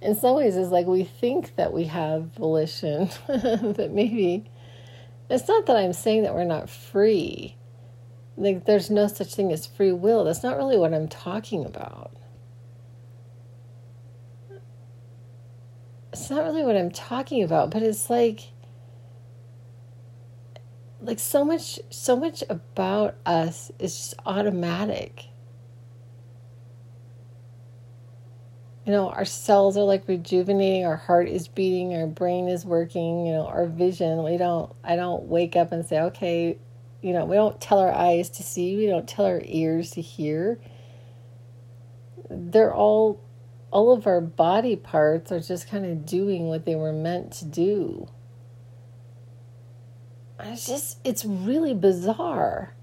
in 0.02 0.14
some 0.14 0.36
ways 0.36 0.56
it's 0.56 0.70
like 0.70 0.86
we 0.86 1.04
think 1.04 1.56
that 1.56 1.72
we 1.72 1.84
have 1.84 2.24
volition 2.34 3.08
but 3.26 3.90
maybe 3.90 4.44
it's 5.28 5.48
not 5.48 5.66
that 5.66 5.76
i'm 5.76 5.92
saying 5.92 6.22
that 6.22 6.34
we're 6.34 6.44
not 6.44 6.70
free 6.70 7.56
like 8.40 8.64
there's 8.64 8.90
no 8.90 9.06
such 9.06 9.34
thing 9.34 9.52
as 9.52 9.66
free 9.66 9.92
will. 9.92 10.24
That's 10.24 10.42
not 10.42 10.56
really 10.56 10.78
what 10.78 10.94
i'm 10.94 11.08
talking 11.08 11.64
about. 11.64 12.10
It's 16.12 16.30
not 16.30 16.42
really 16.44 16.64
what 16.64 16.76
I'm 16.76 16.90
talking 16.90 17.42
about, 17.42 17.70
but 17.70 17.82
it's 17.82 18.10
like 18.10 18.40
like 21.02 21.18
so 21.18 21.44
much 21.44 21.78
so 21.90 22.16
much 22.16 22.42
about 22.50 23.14
us 23.24 23.70
is 23.78 23.96
just 23.96 24.14
automatic. 24.26 25.26
You 28.86 28.92
know 28.92 29.10
our 29.10 29.24
cells 29.26 29.76
are 29.76 29.84
like 29.84 30.08
rejuvenating 30.08 30.84
our 30.84 30.96
heart 30.96 31.28
is 31.28 31.46
beating 31.46 31.94
our 31.94 32.06
brain 32.06 32.48
is 32.48 32.64
working 32.64 33.26
you 33.26 33.32
know 33.32 33.46
our 33.46 33.66
vision. 33.66 34.24
We 34.24 34.36
don't 34.38 34.72
i 34.82 34.96
don't 34.96 35.24
wake 35.24 35.54
up 35.56 35.72
and 35.72 35.86
say 35.86 36.00
okay 36.00 36.58
you 37.02 37.12
know 37.12 37.24
we 37.24 37.36
don't 37.36 37.60
tell 37.60 37.78
our 37.78 37.92
eyes 37.92 38.28
to 38.30 38.42
see 38.42 38.76
we 38.76 38.86
don't 38.86 39.08
tell 39.08 39.26
our 39.26 39.42
ears 39.44 39.90
to 39.92 40.00
hear. 40.00 40.60
They're 42.28 42.74
all 42.74 43.22
all 43.70 43.92
of 43.92 44.06
our 44.06 44.20
body 44.20 44.76
parts 44.76 45.30
are 45.30 45.40
just 45.40 45.68
kind 45.68 45.86
of 45.86 46.04
doing 46.04 46.48
what 46.48 46.64
they 46.64 46.74
were 46.74 46.92
meant 46.92 47.32
to 47.32 47.44
do. 47.44 48.08
It's 50.40 50.66
just 50.66 50.98
it's 51.04 51.24
really 51.24 51.74
bizarre. 51.74 52.74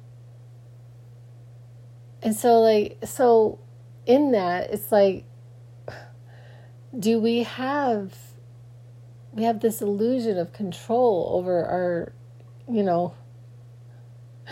And 2.21 2.36
so 2.36 2.59
like 2.59 2.97
so 3.03 3.59
in 4.05 4.31
that 4.31 4.71
it's 4.71 4.91
like 4.91 5.25
do 6.97 7.19
we 7.19 7.43
have 7.43 8.13
we 9.33 9.43
have 9.43 9.59
this 9.59 9.81
illusion 9.81 10.38
of 10.38 10.53
control 10.53 11.29
over 11.33 11.65
our 11.65 12.13
you 12.69 12.83
know 12.83 13.13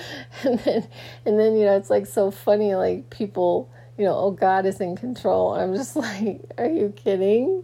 and 0.44 0.60
then 0.60 0.88
and 1.26 1.40
then 1.40 1.56
you 1.56 1.66
know 1.66 1.78
it's 1.78 1.90
like 1.90 2.06
so 2.06 2.32
funny 2.32 2.76
like 2.76 3.10
people 3.10 3.70
you 3.98 4.06
know 4.06 4.16
oh 4.16 4.32
god 4.32 4.66
is 4.66 4.80
in 4.82 4.96
control. 4.96 5.54
I'm 5.54 5.76
just 5.76 5.96
like 5.96 6.42
are 6.58 6.68
you 6.68 6.94
kidding? 6.96 7.64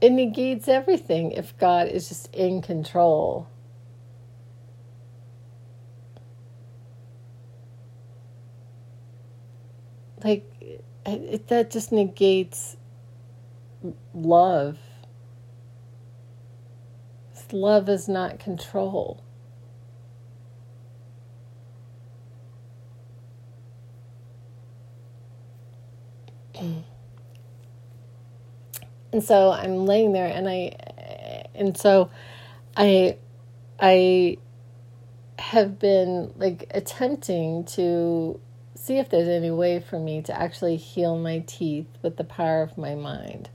It 0.00 0.12
negates 0.12 0.68
everything 0.68 1.32
if 1.32 1.56
god 1.58 1.88
is 1.88 2.08
just 2.08 2.32
in 2.34 2.62
control. 2.62 3.48
Like 10.22 10.50
it, 11.06 11.48
that 11.48 11.70
just 11.70 11.92
negates 11.92 12.76
love. 14.14 14.78
Love 17.52 17.88
is 17.88 18.08
not 18.08 18.40
control 18.40 19.23
and 26.58 26.84
so 29.22 29.50
I'm 29.50 29.86
laying 29.86 30.12
there 30.12 30.26
and 30.26 30.48
I 30.48 31.44
and 31.54 31.76
so 31.76 32.10
I 32.76 33.16
I 33.80 34.38
have 35.38 35.78
been 35.78 36.32
like 36.36 36.70
attempting 36.70 37.64
to 37.64 38.40
see 38.74 38.98
if 38.98 39.08
there's 39.08 39.28
any 39.28 39.50
way 39.50 39.80
for 39.80 39.98
me 39.98 40.22
to 40.22 40.38
actually 40.38 40.76
heal 40.76 41.18
my 41.18 41.40
teeth 41.46 41.86
with 42.02 42.16
the 42.16 42.24
power 42.24 42.62
of 42.62 42.76
my 42.76 42.94
mind. 42.94 43.50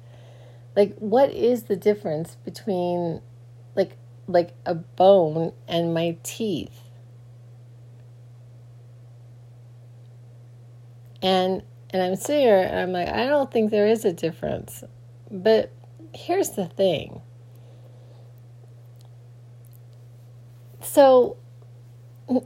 Like 0.75 0.95
what 0.97 1.29
is 1.31 1.63
the 1.63 1.75
difference 1.75 2.35
between 2.45 3.21
like 3.75 3.97
like 4.27 4.53
a 4.65 4.75
bone 4.75 5.53
and 5.67 5.93
my 5.93 6.17
teeth? 6.23 6.81
And 11.21 11.63
and 11.91 12.01
I'm 12.01 12.15
sitting 12.15 12.43
here 12.43 12.59
and 12.59 12.79
I'm 12.79 12.91
like, 12.91 13.09
I 13.09 13.25
don't 13.25 13.51
think 13.51 13.71
there 13.71 13.87
is 13.87 14.05
a 14.05 14.13
difference. 14.13 14.83
But 15.31 15.73
here's 16.13 16.51
the 16.51 16.65
thing. 16.67 17.21
So 20.81 21.37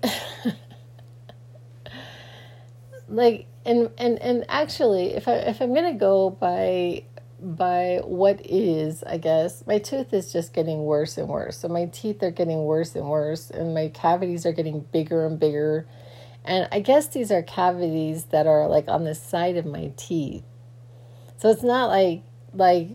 like 3.07 3.47
and 3.65 3.89
and 3.97 4.19
and 4.19 4.45
actually 4.49 5.13
if 5.13 5.27
I 5.27 5.33
if 5.33 5.61
I'm 5.61 5.73
gonna 5.73 5.93
go 5.93 6.29
by 6.29 7.03
by 7.43 7.99
what 8.05 8.39
is, 8.45 9.03
I 9.03 9.17
guess, 9.17 9.67
my 9.67 9.77
tooth 9.77 10.13
is 10.13 10.31
just 10.31 10.53
getting 10.53 10.85
worse 10.85 11.17
and 11.17 11.27
worse. 11.27 11.57
So 11.57 11.67
my 11.67 11.85
teeth 11.85 12.23
are 12.23 12.31
getting 12.31 12.63
worse 12.63 12.95
and 12.95 13.09
worse 13.09 13.49
and 13.49 13.73
my 13.73 13.89
cavities 13.89 14.45
are 14.45 14.53
getting 14.53 14.79
bigger 14.79 15.25
and 15.25 15.39
bigger. 15.39 15.85
And 16.45 16.67
I 16.71 16.79
guess 16.79 17.07
these 17.07 17.31
are 17.31 17.41
cavities 17.41 18.25
that 18.25 18.47
are 18.47 18.67
like 18.67 18.87
on 18.87 19.03
the 19.03 19.15
side 19.15 19.57
of 19.57 19.65
my 19.65 19.91
teeth. 19.95 20.43
So 21.37 21.49
it's 21.49 21.63
not 21.63 21.89
like 21.89 22.23
like 22.53 22.89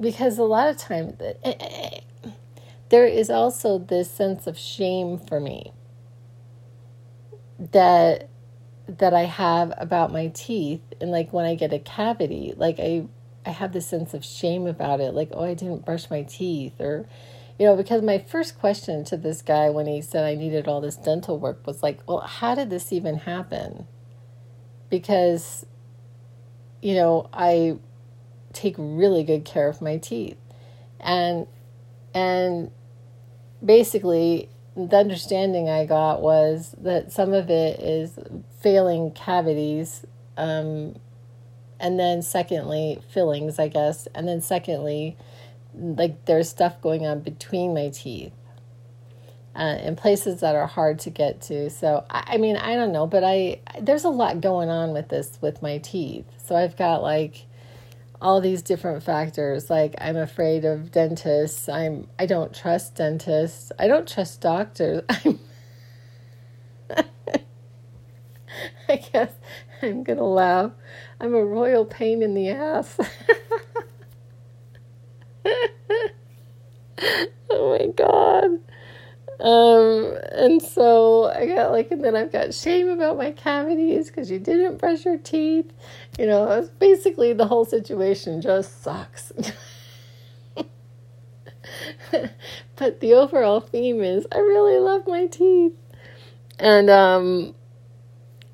because 0.00 0.38
a 0.38 0.42
lot 0.42 0.68
of 0.68 1.20
eh, 1.44 2.00
there 2.88 3.06
is 3.06 3.30
also 3.30 3.78
this 3.78 4.10
sense 4.10 4.46
of 4.46 4.58
shame 4.58 5.18
for 5.18 5.40
me 5.40 5.72
that 7.58 8.28
that 8.86 9.14
I 9.14 9.22
have 9.22 9.72
about 9.76 10.12
my 10.12 10.28
teeth 10.28 10.82
and 11.00 11.10
like 11.10 11.32
when 11.32 11.44
I 11.44 11.54
get 11.54 11.72
a 11.72 11.78
cavity, 11.78 12.54
like 12.56 12.80
I 12.80 13.06
I 13.46 13.50
have 13.50 13.72
this 13.72 13.86
sense 13.86 14.12
of 14.14 14.24
shame 14.24 14.66
about 14.66 15.00
it, 15.00 15.14
like, 15.14 15.30
oh, 15.32 15.44
I 15.44 15.54
didn't 15.54 15.84
brush 15.84 16.10
my 16.10 16.22
teeth 16.22 16.78
or 16.80 17.06
you 17.60 17.66
know, 17.66 17.76
because 17.76 18.00
my 18.00 18.16
first 18.16 18.58
question 18.58 19.04
to 19.04 19.18
this 19.18 19.42
guy 19.42 19.68
when 19.68 19.86
he 19.86 20.00
said 20.00 20.24
I 20.24 20.34
needed 20.34 20.66
all 20.66 20.80
this 20.80 20.96
dental 20.96 21.38
work 21.38 21.66
was 21.66 21.82
like, 21.82 22.00
well, 22.08 22.20
how 22.20 22.54
did 22.54 22.70
this 22.70 22.90
even 22.90 23.16
happen? 23.16 23.86
Because 24.88 25.66
you 26.80 26.94
know, 26.94 27.28
I 27.34 27.76
take 28.54 28.76
really 28.78 29.22
good 29.24 29.44
care 29.44 29.68
of 29.68 29.82
my 29.82 29.98
teeth. 29.98 30.38
And 31.00 31.46
and 32.14 32.70
basically 33.62 34.48
the 34.74 34.96
understanding 34.96 35.68
I 35.68 35.84
got 35.84 36.22
was 36.22 36.74
that 36.78 37.12
some 37.12 37.34
of 37.34 37.50
it 37.50 37.78
is 37.78 38.18
failing 38.62 39.10
cavities, 39.10 40.06
um, 40.38 40.96
and 41.78 42.00
then 42.00 42.22
secondly, 42.22 43.02
fillings, 43.12 43.58
I 43.58 43.68
guess, 43.68 44.08
and 44.14 44.26
then 44.26 44.40
secondly, 44.40 45.18
like 45.74 46.24
there's 46.26 46.48
stuff 46.48 46.80
going 46.80 47.06
on 47.06 47.20
between 47.20 47.74
my 47.74 47.90
teeth. 47.90 48.32
Uh, 49.56 49.76
in 49.82 49.96
places 49.96 50.40
that 50.40 50.54
are 50.54 50.68
hard 50.68 51.00
to 51.00 51.10
get 51.10 51.42
to. 51.42 51.68
So 51.70 52.04
I, 52.08 52.34
I 52.34 52.36
mean, 52.38 52.56
I 52.56 52.76
don't 52.76 52.92
know, 52.92 53.08
but 53.08 53.24
I 53.24 53.60
there's 53.80 54.04
a 54.04 54.08
lot 54.08 54.40
going 54.40 54.70
on 54.70 54.92
with 54.92 55.08
this 55.08 55.38
with 55.40 55.60
my 55.60 55.78
teeth. 55.78 56.24
So 56.46 56.54
I've 56.54 56.76
got 56.76 57.02
like 57.02 57.46
all 58.22 58.40
these 58.40 58.62
different 58.62 59.02
factors 59.02 59.70
like 59.70 59.94
i'm 59.98 60.16
afraid 60.16 60.64
of 60.64 60.90
dentists 60.92 61.68
i'm 61.68 62.06
i 62.18 62.26
don't 62.26 62.54
trust 62.54 62.94
dentists 62.96 63.72
i 63.78 63.86
don't 63.86 64.06
trust 64.06 64.40
doctors 64.40 65.02
i'm 65.24 65.38
i 68.88 68.96
guess 68.96 69.32
i'm 69.82 70.02
gonna 70.02 70.22
laugh 70.22 70.72
i'm 71.20 71.34
a 71.34 71.44
royal 71.44 71.84
pain 71.84 72.22
in 72.22 72.34
the 72.34 72.50
ass 72.50 72.98
oh 77.50 77.78
my 77.78 77.86
god 77.88 78.60
um, 79.40 80.18
and 80.32 80.60
so 80.60 81.24
I 81.30 81.46
got 81.46 81.72
like, 81.72 81.90
and 81.90 82.04
then 82.04 82.14
I've 82.14 82.30
got 82.30 82.52
shame 82.52 82.90
about 82.90 83.16
my 83.16 83.30
cavities 83.30 84.08
because 84.08 84.30
you 84.30 84.38
didn't 84.38 84.76
brush 84.76 85.06
your 85.06 85.16
teeth. 85.16 85.72
You 86.18 86.26
know, 86.26 86.68
basically 86.78 87.32
the 87.32 87.46
whole 87.46 87.64
situation 87.64 88.42
just 88.42 88.82
sucks. 88.82 89.32
but 92.76 93.00
the 93.00 93.14
overall 93.14 93.60
theme 93.60 94.02
is 94.02 94.26
I 94.30 94.38
really 94.38 94.78
love 94.78 95.06
my 95.06 95.26
teeth. 95.26 95.72
And, 96.58 96.90
um, 96.90 97.54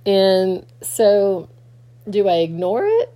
and 0.05 0.65
so 0.83 1.49
do 2.09 2.29
I 2.29 2.37
ignore 2.37 2.87
it? 2.87 3.13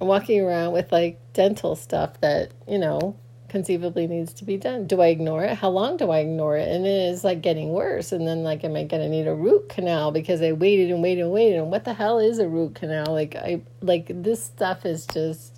I'm 0.00 0.06
walking 0.06 0.40
around 0.40 0.72
with 0.72 0.92
like 0.92 1.18
dental 1.32 1.74
stuff 1.74 2.20
that, 2.20 2.52
you 2.68 2.78
know, 2.78 3.16
conceivably 3.54 4.08
needs 4.08 4.32
to 4.32 4.44
be 4.44 4.56
done. 4.56 4.84
Do 4.84 5.00
I 5.00 5.06
ignore 5.06 5.44
it? 5.44 5.56
How 5.56 5.68
long 5.68 5.96
do 5.96 6.10
I 6.10 6.18
ignore 6.18 6.56
it? 6.56 6.68
And 6.68 6.84
it 6.84 7.12
is 7.12 7.22
like 7.22 7.40
getting 7.40 7.68
worse. 7.68 8.10
And 8.10 8.26
then 8.26 8.42
like, 8.42 8.64
am 8.64 8.74
I 8.74 8.84
to 8.84 9.08
need 9.08 9.28
a 9.28 9.34
root 9.34 9.68
canal 9.68 10.10
because 10.10 10.42
I 10.42 10.50
waited 10.50 10.90
and 10.90 11.00
waited 11.00 11.22
and 11.22 11.30
waited? 11.30 11.60
And 11.60 11.70
what 11.70 11.84
the 11.84 11.94
hell 11.94 12.18
is 12.18 12.40
a 12.40 12.48
root 12.48 12.74
canal? 12.74 13.12
Like 13.12 13.36
I 13.36 13.62
like 13.80 14.06
this 14.08 14.42
stuff 14.42 14.84
is 14.84 15.06
just, 15.06 15.56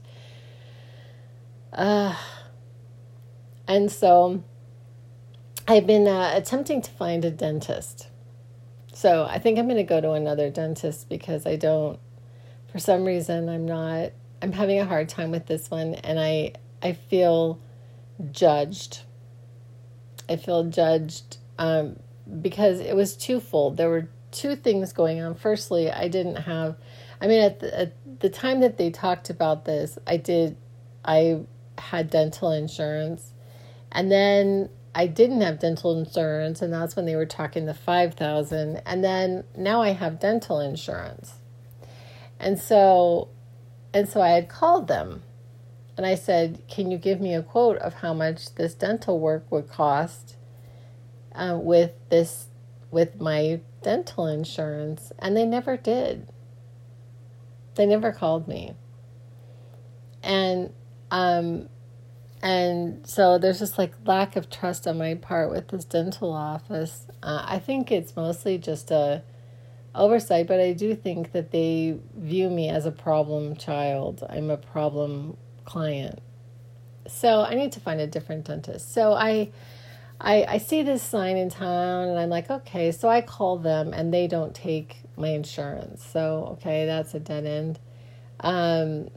uh, 1.72 2.14
and 3.66 3.90
so 3.90 4.44
I've 5.66 5.86
been 5.86 6.06
uh, 6.06 6.32
attempting 6.34 6.82
to 6.82 6.90
find 6.90 7.24
a 7.24 7.30
dentist. 7.30 8.08
So 8.92 9.24
I 9.24 9.38
think 9.38 9.58
I'm 9.58 9.68
going 9.68 9.78
to 9.78 9.84
go 9.84 10.02
to 10.02 10.12
another 10.12 10.50
dentist 10.50 11.08
because 11.08 11.46
I 11.46 11.56
don't, 11.56 11.98
for 12.70 12.78
some 12.78 13.06
reason, 13.06 13.48
I'm 13.48 13.64
not. 13.64 14.10
I'm 14.42 14.52
having 14.52 14.78
a 14.78 14.84
hard 14.84 15.08
time 15.08 15.30
with 15.30 15.46
this 15.46 15.70
one, 15.70 15.94
and 15.94 16.20
I 16.20 16.52
I 16.82 16.92
feel 16.92 17.58
judged. 18.30 19.00
I 20.28 20.36
feel 20.36 20.64
judged 20.64 21.38
um, 21.58 21.96
because 22.40 22.80
it 22.80 22.96
was 22.96 23.16
twofold. 23.16 23.76
There 23.76 23.88
were 23.88 24.08
two 24.30 24.56
things 24.56 24.92
going 24.92 25.20
on. 25.20 25.34
Firstly, 25.34 25.90
I 25.90 26.08
didn't 26.08 26.36
have, 26.36 26.76
I 27.20 27.26
mean, 27.26 27.42
at 27.42 27.60
the, 27.60 27.78
at 27.78 28.20
the 28.20 28.28
time 28.28 28.60
that 28.60 28.78
they 28.78 28.90
talked 28.90 29.30
about 29.30 29.64
this, 29.64 29.98
I 30.06 30.16
did, 30.16 30.56
I 31.04 31.40
had 31.78 32.10
dental 32.10 32.50
insurance. 32.50 33.32
And 33.92 34.10
then 34.10 34.68
I 34.94 35.06
didn't 35.06 35.42
have 35.42 35.58
dental 35.58 35.98
insurance, 35.98 36.62
and 36.62 36.72
that's 36.72 36.96
when 36.96 37.04
they 37.04 37.16
were 37.16 37.26
talking 37.26 37.66
the 37.66 37.74
five 37.74 38.14
thousand. 38.14 38.80
And 38.86 39.04
then 39.04 39.44
now 39.54 39.82
I 39.82 39.90
have 39.90 40.18
dental 40.18 40.58
insurance, 40.58 41.34
and 42.40 42.58
so, 42.58 43.28
and 43.92 44.08
so 44.08 44.22
I 44.22 44.30
had 44.30 44.48
called 44.48 44.88
them, 44.88 45.22
and 45.96 46.04
I 46.04 46.14
said, 46.14 46.62
"Can 46.68 46.90
you 46.90 46.98
give 46.98 47.20
me 47.20 47.34
a 47.34 47.42
quote 47.42 47.78
of 47.78 47.94
how 47.94 48.12
much 48.12 48.54
this 48.54 48.74
dental 48.74 49.18
work 49.18 49.50
would 49.50 49.68
cost 49.68 50.36
uh, 51.34 51.58
with 51.60 51.92
this 52.10 52.48
with 52.90 53.20
my 53.20 53.60
dental 53.82 54.26
insurance?" 54.26 55.12
And 55.18 55.36
they 55.36 55.46
never 55.46 55.76
did. 55.76 56.28
They 57.74 57.86
never 57.86 58.12
called 58.12 58.48
me, 58.48 58.74
and 60.22 60.72
um 61.10 61.68
and 62.42 63.06
so 63.06 63.38
there's 63.38 63.58
just 63.58 63.78
like 63.78 63.94
lack 64.04 64.36
of 64.36 64.50
trust 64.50 64.86
on 64.86 64.98
my 64.98 65.14
part 65.14 65.50
with 65.50 65.68
this 65.68 65.84
dental 65.84 66.32
office. 66.32 67.06
Uh, 67.22 67.44
I 67.46 67.58
think 67.58 67.90
it's 67.90 68.14
mostly 68.14 68.58
just 68.58 68.90
a 68.90 69.22
oversight, 69.94 70.46
but 70.46 70.60
I 70.60 70.72
do 70.72 70.94
think 70.94 71.32
that 71.32 71.50
they 71.50 71.98
view 72.14 72.50
me 72.50 72.68
as 72.68 72.84
a 72.86 72.92
problem 72.92 73.56
child. 73.56 74.22
I'm 74.28 74.50
a 74.50 74.58
problem 74.58 75.36
client. 75.66 76.20
So 77.06 77.42
I 77.42 77.54
need 77.54 77.72
to 77.72 77.80
find 77.80 78.00
a 78.00 78.06
different 78.06 78.46
dentist. 78.46 78.94
So 78.94 79.12
I 79.12 79.50
I 80.20 80.44
I 80.48 80.58
see 80.58 80.82
this 80.82 81.02
sign 81.02 81.36
in 81.36 81.50
town 81.50 82.08
and 82.08 82.18
I'm 82.18 82.30
like, 82.30 82.50
okay, 82.50 82.90
so 82.92 83.08
I 83.08 83.20
call 83.20 83.58
them 83.58 83.92
and 83.92 84.14
they 84.14 84.26
don't 84.26 84.54
take 84.54 85.02
my 85.16 85.28
insurance. 85.28 86.04
So 86.04 86.48
okay, 86.52 86.86
that's 86.86 87.14
a 87.14 87.20
dead 87.20 87.44
end. 87.44 87.78
Um 88.40 89.10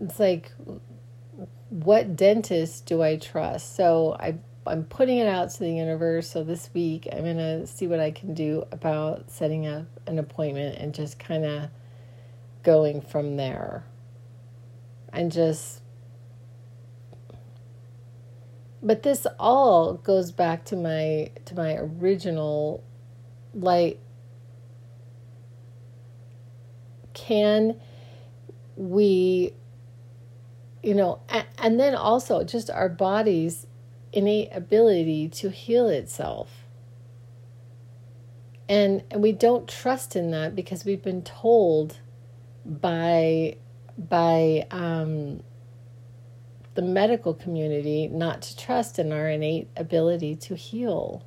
it's 0.00 0.20
like 0.20 0.52
what 1.70 2.16
dentist 2.16 2.86
do 2.86 3.02
I 3.02 3.16
trust? 3.16 3.74
So 3.76 4.16
I 4.20 4.36
I'm 4.66 4.84
putting 4.84 5.18
it 5.18 5.26
out 5.26 5.50
to 5.50 5.58
the 5.58 5.70
universe. 5.72 6.30
So 6.30 6.44
this 6.44 6.70
week 6.72 7.08
I'm 7.10 7.24
gonna 7.24 7.66
see 7.66 7.86
what 7.86 8.00
I 8.00 8.12
can 8.12 8.34
do 8.34 8.64
about 8.70 9.30
setting 9.30 9.66
up 9.66 9.86
an 10.06 10.18
appointment 10.18 10.78
and 10.78 10.94
just 10.94 11.18
kind 11.18 11.44
of 11.44 11.70
going 12.62 13.00
from 13.00 13.36
there. 13.36 13.84
And 15.12 15.30
just 15.30 15.80
but 18.82 19.02
this 19.02 19.26
all 19.38 19.94
goes 19.94 20.32
back 20.32 20.64
to 20.66 20.76
my 20.76 21.30
to 21.44 21.54
my 21.54 21.76
original 21.76 22.82
like 23.54 24.00
can 27.14 27.76
we 28.76 29.52
you 30.82 30.94
know, 30.94 31.20
and, 31.28 31.46
and 31.58 31.80
then 31.80 31.94
also 31.94 32.42
just 32.44 32.70
our 32.70 32.88
body's 32.88 33.66
innate 34.12 34.48
ability 34.52 35.28
to 35.28 35.50
heal 35.50 35.88
itself. 35.88 36.64
And, 38.68 39.02
and 39.10 39.22
we 39.22 39.32
don't 39.32 39.68
trust 39.68 40.16
in 40.16 40.30
that 40.30 40.56
because 40.56 40.84
we've 40.84 41.02
been 41.02 41.22
told 41.22 41.98
by 42.64 43.56
by 43.98 44.66
um, 44.70 45.42
the 46.74 46.82
medical 46.82 47.34
community 47.34 48.08
not 48.08 48.42
to 48.42 48.56
trust 48.56 48.98
in 48.98 49.12
our 49.12 49.28
innate 49.28 49.68
ability 49.76 50.36
to 50.36 50.54
heal. 50.54 51.24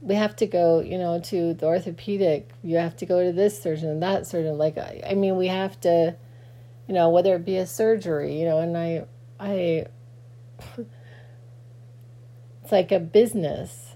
We 0.00 0.14
have 0.14 0.36
to 0.36 0.46
go, 0.46 0.80
you 0.80 0.96
know, 0.96 1.20
to 1.20 1.54
the 1.54 1.66
orthopedic. 1.66 2.50
You 2.62 2.76
have 2.76 2.96
to 2.96 3.06
go 3.06 3.22
to 3.24 3.32
this 3.32 3.60
surgeon 3.60 4.00
that 4.00 4.26
surgeon. 4.26 4.56
Like, 4.56 4.78
I 4.78 5.14
mean, 5.14 5.36
we 5.36 5.48
have 5.48 5.78
to 5.80 6.16
you 6.88 6.94
know, 6.94 7.10
whether 7.10 7.36
it 7.36 7.44
be 7.44 7.58
a 7.58 7.66
surgery, 7.66 8.40
you 8.40 8.46
know, 8.46 8.58
and 8.58 8.76
I, 8.76 9.04
I, 9.38 9.86
it's 12.62 12.72
like 12.72 12.90
a 12.90 12.98
business, 12.98 13.94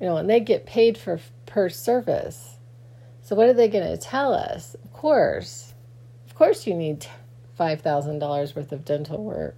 you 0.00 0.06
know, 0.06 0.16
and 0.16 0.28
they 0.28 0.40
get 0.40 0.66
paid 0.66 0.98
for 0.98 1.20
per 1.46 1.68
service. 1.68 2.56
So 3.30 3.36
what 3.36 3.48
are 3.48 3.52
they 3.52 3.68
going 3.68 3.86
to 3.86 3.96
tell 3.96 4.34
us? 4.34 4.74
Of 4.74 4.92
course, 4.92 5.72
of 6.26 6.34
course, 6.34 6.66
you 6.66 6.74
need 6.74 7.06
five 7.54 7.80
thousand 7.80 8.18
dollars 8.18 8.56
worth 8.56 8.72
of 8.72 8.84
dental 8.84 9.22
work, 9.22 9.54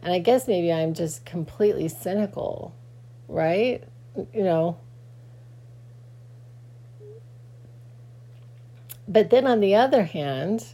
and 0.00 0.12
I 0.12 0.20
guess 0.20 0.46
maybe 0.46 0.72
I'm 0.72 0.94
just 0.94 1.26
completely 1.26 1.88
cynical, 1.88 2.72
right? 3.26 3.82
You 4.14 4.44
know. 4.44 4.78
But 9.08 9.30
then 9.30 9.48
on 9.48 9.58
the 9.58 9.74
other 9.74 10.04
hand, 10.04 10.64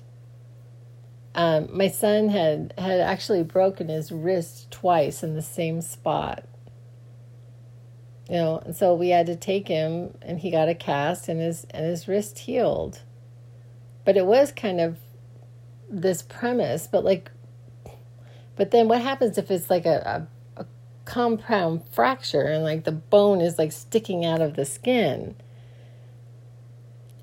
um, 1.35 1.71
my 1.73 1.89
son 1.89 2.29
had 2.29 2.75
had 2.77 3.01
actually 3.01 3.45
broken 3.45 3.89
his 3.89 4.13
wrist 4.13 4.71
twice 4.71 5.23
in 5.23 5.33
the 5.33 5.41
same 5.41 5.81
spot. 5.81 6.45
You 8.29 8.37
know, 8.37 8.63
and 8.65 8.75
so 8.75 8.95
we 8.95 9.11
had 9.11 9.27
to 9.27 9.37
take 9.37 9.69
him, 9.69 10.17
and 10.23 10.39
he 10.39 10.51
got 10.51 10.69
a 10.69 10.75
cast, 10.75 11.29
and 11.29 11.41
his 11.41 11.67
and 11.71 11.85
his 11.85 12.09
wrist 12.09 12.41
healed. 12.41 13.03
But 14.05 14.17
it 14.17 14.27
was 14.27 14.53
kind 14.53 14.81
of 14.81 14.99
this 15.91 16.23
premise, 16.23 16.87
but 16.87 17.05
like, 17.05 17.31
but 18.57 18.71
then 18.71 18.89
what 18.89 19.03
happens 19.03 19.37
if 19.37 19.51
it's 19.51 19.69
like 19.71 19.87
a, 19.87 20.27
a, 20.57 20.63
a 20.63 20.67
compound 21.05 21.85
fracture 21.91 22.43
and 22.43 22.65
like 22.65 22.85
the 22.85 22.93
bone 22.93 23.41
is 23.41 23.59
like 23.59 23.73
sticking 23.73 24.25
out 24.25 24.41
of 24.41 24.55
the 24.55 24.65
skin? 24.65 25.37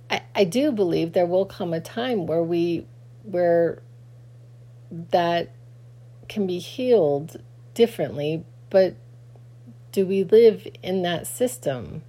I, 0.10 0.22
I 0.36 0.44
do 0.44 0.72
believe 0.72 1.14
there 1.14 1.26
will 1.26 1.46
come 1.46 1.74
a 1.74 1.80
time 1.80 2.28
where 2.28 2.44
we 2.44 2.86
where 3.24 3.82
that 4.92 5.56
can 6.28 6.46
be 6.46 6.60
healed 6.60 7.42
differently, 7.74 8.44
but 8.70 8.96
do 9.92 10.06
we 10.06 10.24
live 10.24 10.68
in 10.82 11.02
that 11.04 11.28
system 11.28 12.04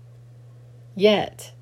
yet? 0.95 1.53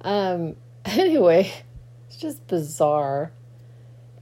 Um, 0.00 0.56
anyway, 0.84 1.52
it's 2.08 2.16
just 2.16 2.46
bizarre. 2.46 3.32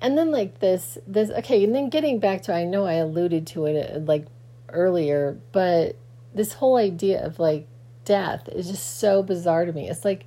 And 0.00 0.16
then 0.16 0.30
like 0.30 0.60
this 0.60 0.98
this 1.06 1.30
okay, 1.30 1.64
and 1.64 1.74
then 1.74 1.88
getting 1.88 2.18
back 2.18 2.42
to 2.42 2.54
I 2.54 2.64
know 2.64 2.84
I 2.84 2.94
alluded 2.94 3.46
to 3.48 3.66
it 3.66 4.04
like 4.04 4.26
earlier, 4.68 5.38
but 5.52 5.96
this 6.34 6.52
whole 6.52 6.76
idea 6.76 7.24
of 7.24 7.38
like 7.38 7.66
death 8.04 8.48
is 8.48 8.68
just 8.68 8.98
so 8.98 9.22
bizarre 9.22 9.64
to 9.66 9.72
me. 9.72 9.88
It's 9.88 10.04
like, 10.04 10.26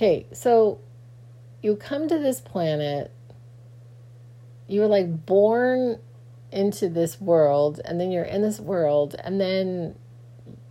okay, 0.00 0.26
so 0.32 0.80
you 1.60 1.76
come 1.76 2.08
to 2.08 2.18
this 2.18 2.40
planet, 2.40 3.12
you 4.66 4.80
were 4.80 4.86
like 4.86 5.26
born 5.26 5.98
into 6.50 6.88
this 6.88 7.20
world, 7.20 7.80
and 7.84 8.00
then 8.00 8.10
you're 8.10 8.24
in 8.24 8.40
this 8.40 8.58
world, 8.58 9.14
and 9.22 9.38
then 9.38 9.94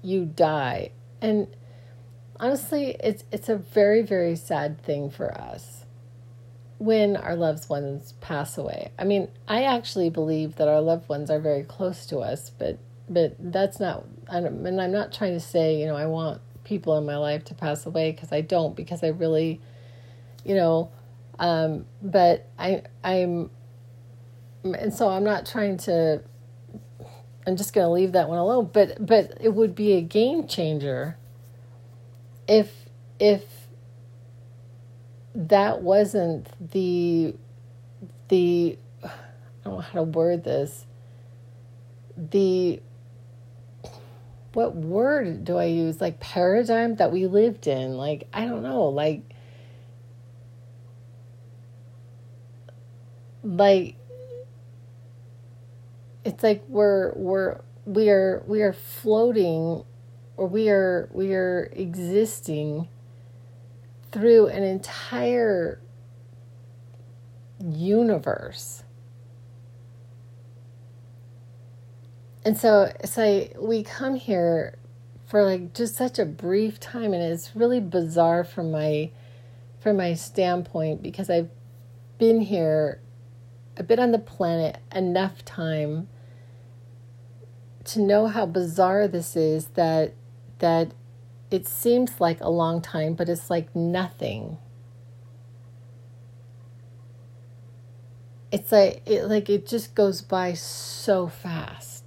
you 0.02 0.26
die. 0.26 0.89
And 1.22 1.48
honestly, 2.39 2.96
it's 3.04 3.24
it's 3.32 3.50
a 3.50 3.56
very, 3.56 4.02
very 4.02 4.36
sad 4.36 4.82
thing 4.82 5.12
for 5.12 5.32
us 5.39 5.86
when 6.80 7.15
our 7.15 7.36
loved 7.36 7.70
ones 7.70 8.13
pass 8.22 8.58
away. 8.58 8.92
I 8.98 9.04
mean, 9.04 9.28
I 9.48 9.63
actually 9.63 10.10
believe 10.10 10.56
that 10.56 10.68
our 10.68 10.82
loved 10.82 11.08
ones 11.08 11.30
are 11.30 11.39
very 11.39 11.63
close 11.63 12.08
to 12.08 12.20
us, 12.20 12.50
but 12.50 12.80
but 13.08 13.36
that's 13.39 13.80
not 13.80 14.06
and 14.28 14.80
i'm 14.80 14.92
not 14.92 15.12
trying 15.12 15.34
to 15.34 15.39
say 15.39 15.80
you 15.80 15.88
know 15.88 15.96
i 15.96 16.06
want 16.06 16.39
people 16.63 16.98
in 16.98 17.06
my 17.06 17.17
life 17.17 17.43
to 17.45 17.54
pass 17.54 17.86
away 17.86 18.12
because 18.12 18.32
i 18.32 18.41
don't 18.41 18.76
because 18.76 19.04
i 19.04 19.08
really 19.08 19.60
you 20.43 20.56
know 20.56 20.91
um, 21.39 21.86
but 22.02 22.50
i 22.58 22.82
i'm 23.04 23.50
and 24.63 24.93
so 24.93 25.08
i'm 25.10 25.24
not 25.24 25.45
trying 25.45 25.78
to 25.78 26.22
i'm 27.48 27.56
just 27.56 27.74
going 27.74 27.86
to 27.86 27.91
leave 27.91 28.12
that 28.12 28.28
one 28.28 28.38
alone 28.38 28.69
but 28.72 29.04
but 29.04 29.38
it 29.39 29.54
would 29.54 29.74
be 29.74 29.93
a 29.93 30.02
game 30.02 30.48
changer 30.48 31.17
if 32.48 32.72
if 33.19 33.43
that 35.34 35.82
wasn't 35.82 36.48
the 36.72 37.34
the 38.28 38.78
i 39.04 39.10
don't 39.63 39.76
know 39.76 39.80
how 39.80 40.00
to 40.00 40.04
word 40.04 40.43
this 40.43 40.86
the 42.17 42.82
what 44.60 44.76
word 44.76 45.45
do 45.45 45.56
I 45.56 45.65
use? 45.65 46.02
Like 46.02 46.19
paradigm 46.19 46.98
that 46.98 47.13
we 47.13 47.28
lived 47.28 47.65
in. 47.65 47.95
Like, 47.95 48.28
I 48.34 48.45
don't 48.45 48.62
know, 48.62 48.88
like, 48.88 49.22
like, 53.41 53.95
it's 56.26 56.43
like 56.43 56.65
we're, 56.67 57.13
we're, 57.13 57.62
we 57.86 58.10
are, 58.10 58.43
we 58.48 58.62
are 58.62 58.74
floating 58.74 59.86
or 60.36 60.48
we 60.48 60.67
are, 60.67 61.08
we 61.13 61.34
are 61.34 61.69
existing 61.72 62.89
through 64.12 64.48
an 64.48 64.63
entire 64.63 65.80
universe 67.63 68.84
And 72.50 72.58
so 72.58 72.92
it's 73.00 73.16
like 73.16 73.54
we 73.60 73.84
come 73.84 74.16
here 74.16 74.80
for 75.28 75.44
like 75.44 75.76
just 75.76 75.96
such 75.96 76.18
a 76.18 76.26
brief 76.26 76.80
time 76.80 77.14
and 77.14 77.22
it's 77.22 77.56
really 77.56 77.80
bizarre 77.80 78.44
from 78.44 78.72
my 78.72 79.12
from 79.80 79.98
my 79.98 80.16
standpoint 80.16 81.04
because 81.04 81.30
I've 81.30 81.52
been 82.18 82.42
here 82.42 83.02
a 83.78 83.84
bit 83.84 84.00
on 84.00 84.10
the 84.10 84.18
planet 84.18 84.80
enough 84.96 85.46
time 85.46 86.08
to 87.84 88.02
know 88.02 88.26
how 88.26 88.48
bizarre 88.48 89.08
this 89.08 89.36
is 89.36 89.68
that 89.76 90.16
that 90.58 90.96
it 91.52 91.68
seems 91.68 92.20
like 92.20 92.42
a 92.42 92.50
long 92.50 92.82
time 92.82 93.14
but 93.14 93.30
it's 93.30 93.52
like 93.52 93.76
nothing. 93.76 94.58
It's 98.52 98.72
like 98.72 99.04
it 99.06 99.26
like 99.26 99.52
it 99.52 99.68
just 99.68 99.94
goes 99.94 100.24
by 100.24 100.54
so 100.56 101.28
fast 101.28 101.99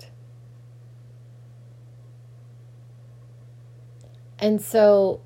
and 4.42 4.60
so 4.60 5.20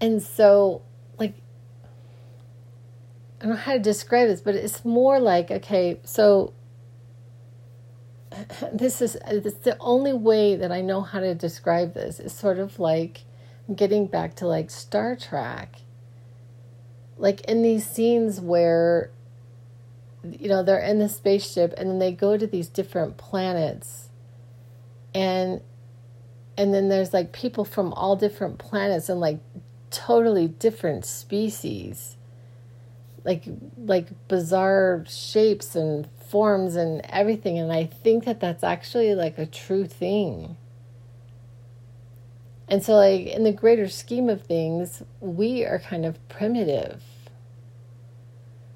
and 0.00 0.22
so 0.22 0.82
like 1.18 1.34
I 3.40 3.44
don't 3.44 3.50
know 3.54 3.56
how 3.56 3.72
to 3.72 3.78
describe 3.78 4.28
this, 4.28 4.42
but 4.42 4.54
it's 4.54 4.84
more 4.84 5.18
like 5.18 5.50
okay, 5.50 5.98
so 6.04 6.52
this 8.72 9.00
is 9.00 9.16
this 9.26 9.54
the 9.54 9.76
only 9.80 10.12
way 10.12 10.54
that 10.56 10.70
I 10.70 10.82
know 10.82 11.00
how 11.00 11.20
to 11.20 11.34
describe 11.34 11.94
this. 11.94 12.20
Is 12.20 12.32
sort 12.32 12.58
of 12.58 12.78
like 12.78 13.22
getting 13.74 14.06
back 14.06 14.36
to 14.36 14.46
like 14.46 14.70
Star 14.70 15.16
Trek. 15.16 15.76
Like 17.16 17.40
in 17.42 17.62
these 17.62 17.86
scenes 17.86 18.42
where 18.42 19.10
you 20.22 20.50
know 20.50 20.62
they're 20.62 20.78
in 20.78 20.98
the 20.98 21.08
spaceship 21.08 21.72
and 21.78 21.88
then 21.88 21.98
they 21.98 22.12
go 22.12 22.36
to 22.36 22.46
these 22.46 22.68
different 22.68 23.16
planets 23.16 24.10
and 25.14 25.62
and 26.56 26.72
then 26.72 26.88
there's 26.88 27.12
like 27.12 27.32
people 27.32 27.64
from 27.64 27.92
all 27.92 28.16
different 28.16 28.58
planets 28.58 29.08
and 29.08 29.20
like 29.20 29.40
totally 29.90 30.48
different 30.48 31.04
species. 31.04 32.16
Like 33.24 33.44
like 33.76 34.28
bizarre 34.28 35.04
shapes 35.08 35.74
and 35.74 36.08
forms 36.28 36.76
and 36.76 37.02
everything. 37.08 37.58
And 37.58 37.72
i 37.72 37.84
think 37.84 38.24
that 38.24 38.40
that's 38.40 38.64
actually 38.64 39.14
like 39.14 39.38
a 39.38 39.46
true 39.46 39.86
thing. 39.86 40.56
And 42.68 42.82
so 42.82 42.94
like 42.94 43.26
in 43.26 43.44
the 43.44 43.52
greater 43.52 43.88
scheme 43.88 44.28
of 44.28 44.42
things 44.42 45.02
we 45.20 45.64
are 45.64 45.78
kind 45.78 46.04
of 46.06 46.26
primitive. 46.28 47.02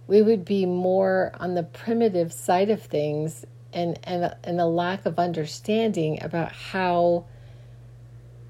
We 0.06 0.22
would 0.22 0.44
be 0.44 0.66
more 0.66 1.32
on 1.38 1.54
the 1.54 1.62
primitive 1.62 2.32
side 2.32 2.68
of 2.68 2.82
things 2.82 3.46
and 3.72 3.98
and 4.04 4.34
and 4.42 4.60
a 4.60 4.66
lack 4.66 5.06
of 5.06 5.18
understanding 5.18 6.22
about 6.22 6.52
how 6.52 7.24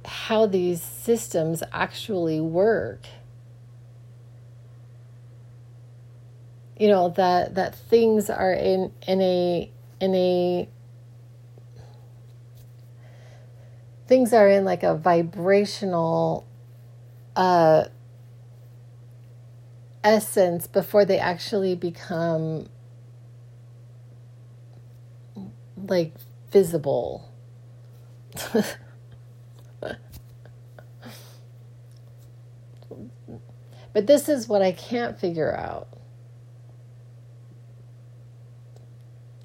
how 0.04 0.46
these 0.46 0.82
systems 0.82 1.62
actually 1.72 2.40
work. 2.40 3.06
You 6.78 6.88
know 6.88 7.10
that 7.10 7.54
that 7.56 7.74
things 7.74 8.30
are 8.30 8.52
in 8.52 8.92
in 9.06 9.20
a 9.20 9.70
in 10.00 10.14
a 10.14 10.68
things 14.06 14.32
are 14.32 14.48
in 14.48 14.64
like 14.64 14.82
a 14.82 14.94
vibrational 14.94 16.46
uh 17.36 17.84
essence 20.02 20.66
before 20.66 21.04
they 21.04 21.18
actually 21.18 21.74
become 21.74 22.66
like 25.76 26.14
visible 26.50 27.30
but 33.92 34.06
this 34.06 34.28
is 34.28 34.48
what 34.48 34.62
I 34.62 34.72
can't 34.72 35.18
figure 35.18 35.54
out. 35.54 35.88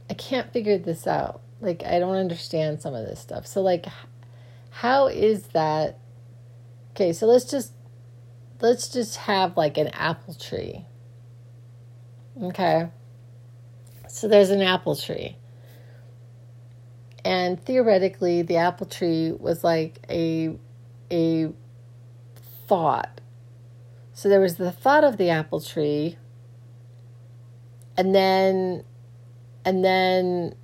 I 0.09 0.13
can't 0.13 0.51
figure 0.53 0.77
this 0.77 1.07
out. 1.07 1.41
Like, 1.61 1.83
I 1.83 1.99
don't 1.99 2.15
understand 2.15 2.81
some 2.81 2.93
of 2.93 3.05
this 3.05 3.19
stuff. 3.19 3.47
So, 3.47 3.61
like, 3.61 3.85
how 4.69 5.07
is 5.07 5.43
that? 5.47 5.99
Okay, 6.91 7.11
so 7.11 7.25
let's 7.25 7.45
just 7.45 7.73
let's 8.61 8.89
just 8.89 9.17
have 9.17 9.57
like 9.57 9.77
an 9.77 9.87
apple 9.89 10.33
tree. 10.33 10.85
Okay. 12.41 12.89
So 14.07 14.27
there's 14.27 14.49
an 14.49 14.61
apple 14.61 14.95
tree. 14.95 15.37
And 17.23 17.63
theoretically 17.63 18.43
the 18.43 18.57
apple 18.57 18.87
tree 18.87 19.31
was 19.31 19.63
like 19.63 20.05
a 20.09 20.57
a 21.11 21.51
thought. 22.67 23.14
So 24.15 24.29
there 24.29 24.39
was 24.39 24.55
the 24.55 24.71
thought 24.71 25.03
of 25.03 25.17
the 25.17 25.29
apple 25.29 25.59
tree 25.59 26.17
and 27.97 28.15
then 28.15 28.85
and 29.65 29.83
then 29.83 30.55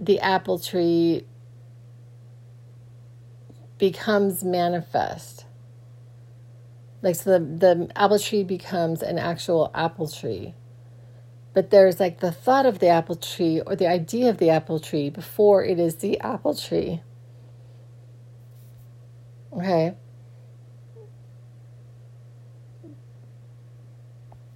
the 0.00 0.18
apple 0.20 0.58
tree 0.58 1.26
becomes 3.76 4.42
manifest. 4.42 5.44
Like 7.02 7.16
so 7.16 7.38
the, 7.38 7.38
the 7.38 7.92
apple 7.94 8.18
tree 8.18 8.42
becomes 8.42 9.02
an 9.02 9.18
actual 9.18 9.70
apple 9.74 10.08
tree. 10.08 10.54
But 11.52 11.70
there's 11.70 12.00
like 12.00 12.20
the 12.20 12.32
thought 12.32 12.64
of 12.64 12.78
the 12.78 12.88
apple 12.88 13.16
tree 13.16 13.60
or 13.60 13.76
the 13.76 13.86
idea 13.86 14.30
of 14.30 14.38
the 14.38 14.48
apple 14.48 14.80
tree 14.80 15.10
before 15.10 15.62
it 15.62 15.78
is 15.78 15.96
the 15.96 16.18
apple 16.20 16.54
tree. 16.54 17.02
Okay. 19.52 19.94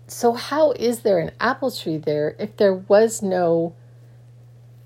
So 0.09 0.33
how 0.33 0.73
is 0.73 1.01
there 1.01 1.19
an 1.19 1.33
apple 1.39 1.71
tree 1.71 1.99
there 1.99 2.35
if 2.39 2.57
there 2.57 2.75
was 2.75 3.23
no 3.23 3.75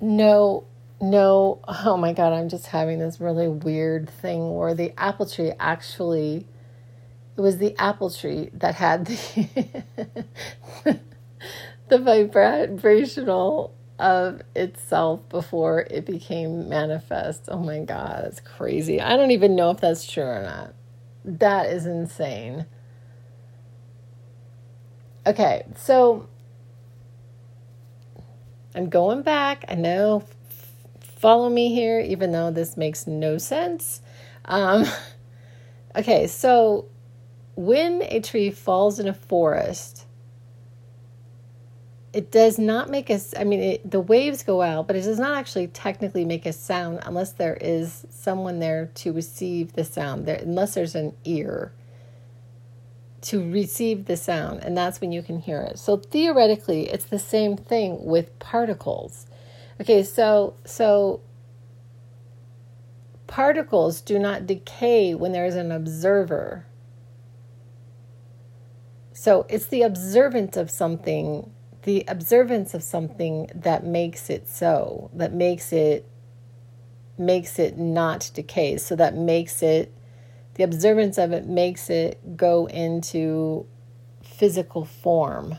no 0.01 0.65
no 1.01 1.61
oh 1.67 1.97
my 1.97 2.13
god 2.13 2.33
i'm 2.33 2.49
just 2.49 2.67
having 2.67 2.99
this 2.99 3.21
really 3.21 3.49
weird 3.49 4.09
thing 4.09 4.55
where 4.55 4.75
the 4.75 4.93
apple 4.99 5.27
tree 5.27 5.53
actually 5.59 6.47
it 7.37 7.41
was 7.41 7.59
the 7.59 7.77
apple 7.79 8.11
tree 8.11 8.51
that 8.55 8.75
had 8.75 9.07
the 9.07 9.85
the 11.89 11.99
vibrational 11.99 13.75
of 13.99 14.43
itself 14.57 15.29
before 15.29 15.87
it 15.89 16.05
became 16.05 16.69
manifest. 16.69 17.45
Oh 17.49 17.59
my 17.59 17.81
god 17.81 18.25
it's 18.27 18.41
crazy. 18.41 19.01
I 19.01 19.17
don't 19.17 19.31
even 19.31 19.55
know 19.55 19.71
if 19.71 19.81
that's 19.81 20.11
true 20.11 20.25
or 20.25 20.43
not. 20.43 20.75
That 21.25 21.67
is 21.67 21.87
insane 21.87 22.67
Okay, 25.25 25.65
so 25.77 26.29
I'm 28.75 28.89
going 28.89 29.23
back. 29.23 29.65
I 29.69 29.77
know, 29.77 30.25
follow 31.01 31.49
me 31.49 31.73
here, 31.73 32.01
even 32.01 32.33
though 32.33 32.51
this 32.51 32.77
makes 32.77 33.07
no 33.07 33.39
sense. 33.39 34.01
Um, 34.47 34.85
okay, 35.97 36.27
so 36.27 36.87
when 37.55 38.03
a 38.03 38.21
tree 38.21 38.51
falls 38.51 38.99
in 38.99 39.07
a 39.07 39.15
forest, 39.15 40.07
it 42.13 42.33
does 42.33 42.59
not 42.59 42.91
make 42.91 43.09
a. 43.09 43.21
I 43.39 43.45
mean, 43.45 43.61
it, 43.61 43.91
the 43.91 44.01
waves 44.01 44.43
go 44.43 44.61
out, 44.61 44.89
but 44.89 44.97
it 44.97 45.03
does 45.03 45.21
not 45.21 45.39
actually 45.39 45.69
technically 45.69 46.25
make 46.25 46.47
a 46.47 46.53
sound 46.53 46.99
unless 47.05 47.33
there 47.33 47.57
is 47.61 48.07
someone 48.11 48.59
there 48.59 48.91
to 48.97 49.13
receive 49.13 49.75
the 49.75 49.85
sound. 49.85 50.27
There, 50.27 50.37
unless 50.37 50.75
there's 50.75 50.95
an 50.95 51.15
ear 51.25 51.73
to 53.23 53.51
receive 53.51 54.07
the 54.07 54.17
sound, 54.17 54.63
and 54.65 54.77
that's 54.77 55.01
when 55.01 55.13
you 55.13 55.23
can 55.23 55.39
hear 55.39 55.61
it. 55.61 55.79
So 55.79 55.97
theoretically, 55.97 56.89
it's 56.91 57.05
the 57.05 57.19
same 57.19 57.57
thing 57.57 58.05
with 58.05 58.39
particles. 58.39 59.27
Okay, 59.81 60.03
so 60.03 60.55
so 60.65 61.21
particles 63.27 64.01
do 64.01 64.19
not 64.19 64.47
decay 64.47 65.15
when 65.15 65.33
there 65.33 65.47
is 65.47 65.57
an 65.57 65.73
observer. 65.73 66.67
So 69.13 69.47
it's 69.49 69.67
the 69.67 69.83
observance 69.83 70.57
of 70.57 70.71
something, 70.71 71.51
the 71.85 72.05
observance 72.09 72.75
of 72.75 72.83
something 72.83 73.51
that 73.55 73.87
makes 73.87 74.29
it 74.31 74.49
so, 74.49 75.11
that 75.15 75.33
makes 75.33 75.73
it 75.73 76.09
makes 77.17 77.59
it 77.59 77.79
not 77.79 78.31
decay. 78.35 78.79
So 78.79 78.97
that 78.97 79.15
makes 79.15 79.63
it 79.63 79.95
the 80.55 80.65
observance 80.65 81.19
of 81.19 81.33
it 81.33 81.47
makes 81.47 81.89
it 81.91 82.37
go 82.37 82.67
into 82.67 83.67
physical 84.23 84.85
form. 84.85 85.57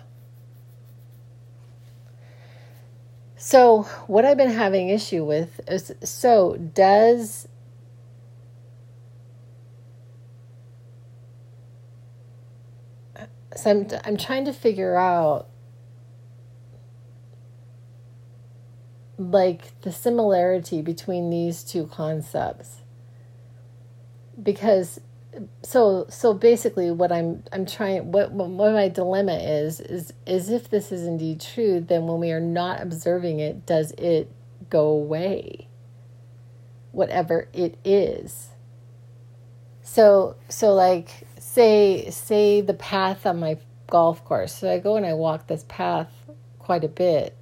So, 3.36 3.84
what 4.08 4.24
I've 4.24 4.38
been 4.38 4.52
having 4.52 4.90
issue 4.90 5.26
with 5.26 5.60
is 5.68 5.94
so 6.04 6.56
does 6.56 7.48
so 13.56 13.70
I'm 13.70 13.88
I'm 14.06 14.18
trying 14.18 14.46
to 14.46 14.54
figure 14.54 14.96
out 14.96 15.50
like 19.18 19.80
the 19.82 19.92
similarity 19.92 20.82
between 20.82 21.30
these 21.30 21.64
two 21.64 21.88
concepts 21.88 22.83
because 24.42 25.00
so 25.64 26.06
so 26.10 26.32
basically 26.32 26.92
what 26.92 27.12
i'm 27.12 27.44
i'm 27.52 27.66
trying 27.66 28.12
what 28.12 28.32
what 28.32 28.72
my 28.72 28.88
dilemma 28.88 29.34
is 29.34 29.80
is 29.80 30.14
is 30.28 30.50
if 30.50 30.70
this 30.70 30.92
is 30.92 31.08
indeed 31.08 31.42
true 31.42 31.80
then 31.80 32.06
when 32.06 32.20
we 32.20 32.32
are 32.32 32.40
not 32.40 32.82
observing 32.82 33.40
it 33.40 33.66
does 33.66 33.92
it 33.94 34.32
go 34.74 34.88
away? 34.88 35.68
Whatever 36.92 37.48
it 37.54 37.78
is. 37.84 38.50
So 39.82 40.36
so 40.50 40.74
like 40.74 41.28
say 41.40 42.10
say 42.10 42.62
the 42.62 42.74
path 42.74 43.26
on 43.26 43.40
my 43.40 43.58
golf 43.88 44.26
course 44.26 44.56
so 44.56 44.72
i 44.72 44.80
go 44.80 44.96
and 44.96 45.06
i 45.06 45.14
walk 45.14 45.46
this 45.46 45.66
path 45.68 46.12
quite 46.58 46.84
a 46.84 46.88
bit. 46.88 47.36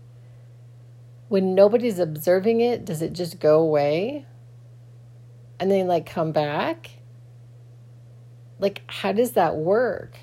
When 1.29 1.55
nobody's 1.55 1.99
observing 1.99 2.59
it, 2.59 2.83
does 2.83 3.01
it 3.01 3.13
just 3.13 3.39
go 3.39 3.61
away? 3.61 4.25
And 5.61 5.69
then 5.69 5.87
like 5.87 6.07
come 6.07 6.31
back? 6.31 6.89
Like, 8.57 8.81
how 8.87 9.11
does 9.11 9.33
that 9.33 9.55
work? 9.55 10.17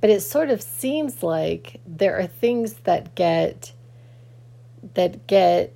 But 0.00 0.10
it 0.10 0.20
sort 0.20 0.50
of 0.50 0.60
seems 0.60 1.22
like 1.22 1.80
there 1.86 2.18
are 2.18 2.26
things 2.26 2.74
that 2.84 3.14
get 3.14 3.72
that 4.94 5.28
get 5.28 5.72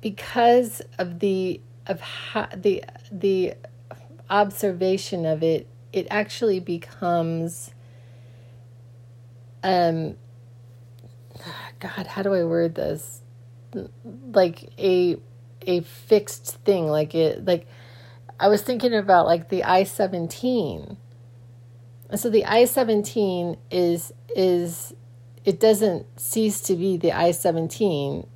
because 0.00 0.82
of 1.00 1.18
the 1.18 1.60
of 1.88 2.00
how 2.00 2.46
the 2.54 2.84
the 3.10 3.54
observation 4.30 5.26
of 5.26 5.42
it 5.42 5.66
it 5.92 6.06
actually 6.10 6.60
becomes 6.60 7.72
um 9.64 10.14
god 11.82 12.06
how 12.06 12.22
do 12.22 12.32
i 12.34 12.44
word 12.44 12.74
this? 12.74 13.20
Like 14.32 14.70
a 14.78 15.16
a 15.62 15.80
fixed 15.82 16.58
thing 16.64 16.86
like 16.88 17.14
it 17.14 17.44
like 17.44 17.66
i 18.38 18.48
was 18.48 18.62
thinking 18.62 18.94
about 18.94 19.26
like 19.26 19.48
the 19.48 19.64
i-17 19.64 20.96
so 22.16 22.28
the 22.28 22.44
i-17 22.44 23.56
is 23.70 24.12
is 24.34 24.92
it 25.44 25.60
doesn't 25.60 26.04
cease 26.20 26.60
to 26.60 26.74
be 26.74 26.96
the 26.96 27.12
i-17 27.12 28.26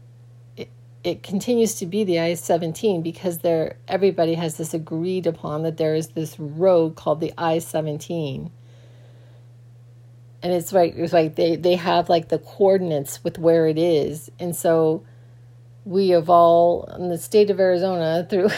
it 1.07 1.23
continues 1.23 1.77
to 1.77 1.87
be 1.87 2.03
the 2.03 2.19
I-17 2.19 3.01
because 3.01 3.39
there 3.39 3.77
everybody 3.87 4.35
has 4.35 4.57
this 4.57 4.75
agreed 4.75 5.29
upon 5.29 5.63
that 5.63 5.77
there 5.77 5.95
is 5.95 6.09
this 6.09 6.37
road 6.41 6.97
called 6.97 7.21
the 7.21 7.33
I-17. 7.39 8.51
And 10.42 10.53
it's 10.53 10.72
like 10.72 10.94
it's 10.96 11.12
like 11.12 11.35
they, 11.35 11.57
they 11.57 11.77
have 11.77 12.09
like 12.09 12.29
the 12.29 12.38
coordinates 12.38 13.22
with 13.25 13.38
where 13.38 13.66
it 13.66 13.79
is. 13.79 14.31
And 14.38 14.55
so 14.55 15.05
we 15.85 16.11
have 16.11 16.29
all 16.29 16.85
in 16.96 17.09
the 17.09 17.18
state 17.18 17.51
of 17.51 17.61
Arizona 17.61 18.27
through 18.31 18.51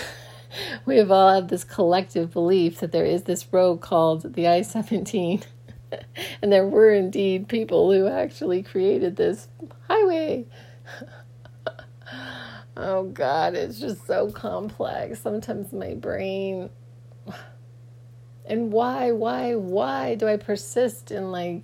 we 0.87 0.97
have 0.97 1.11
all 1.11 1.35
had 1.35 1.49
this 1.49 1.65
collective 1.65 2.33
belief 2.33 2.81
that 2.81 2.93
there 2.93 3.05
is 3.05 3.25
this 3.25 3.53
road 3.53 3.81
called 3.81 4.35
the 4.35 4.49
I-17. 4.49 5.45
and 6.43 6.53
there 6.53 6.67
were 6.67 6.93
indeed 6.93 7.49
people 7.49 7.93
who 7.93 8.07
actually 8.07 8.63
created 8.63 9.17
this 9.17 9.49
highway. 9.89 10.47
Oh 12.81 13.07
God, 13.07 13.57
it's 13.57 13.81
just 13.81 14.07
so 14.07 14.31
complex. 14.31 15.21
Sometimes 15.21 15.73
my 15.73 15.95
brain. 15.95 16.71
And 18.49 18.73
why, 18.73 19.13
why, 19.13 19.55
why 19.55 20.15
do 20.15 20.27
I 20.27 20.39
persist 20.39 21.13
in 21.13 21.31
like 21.31 21.63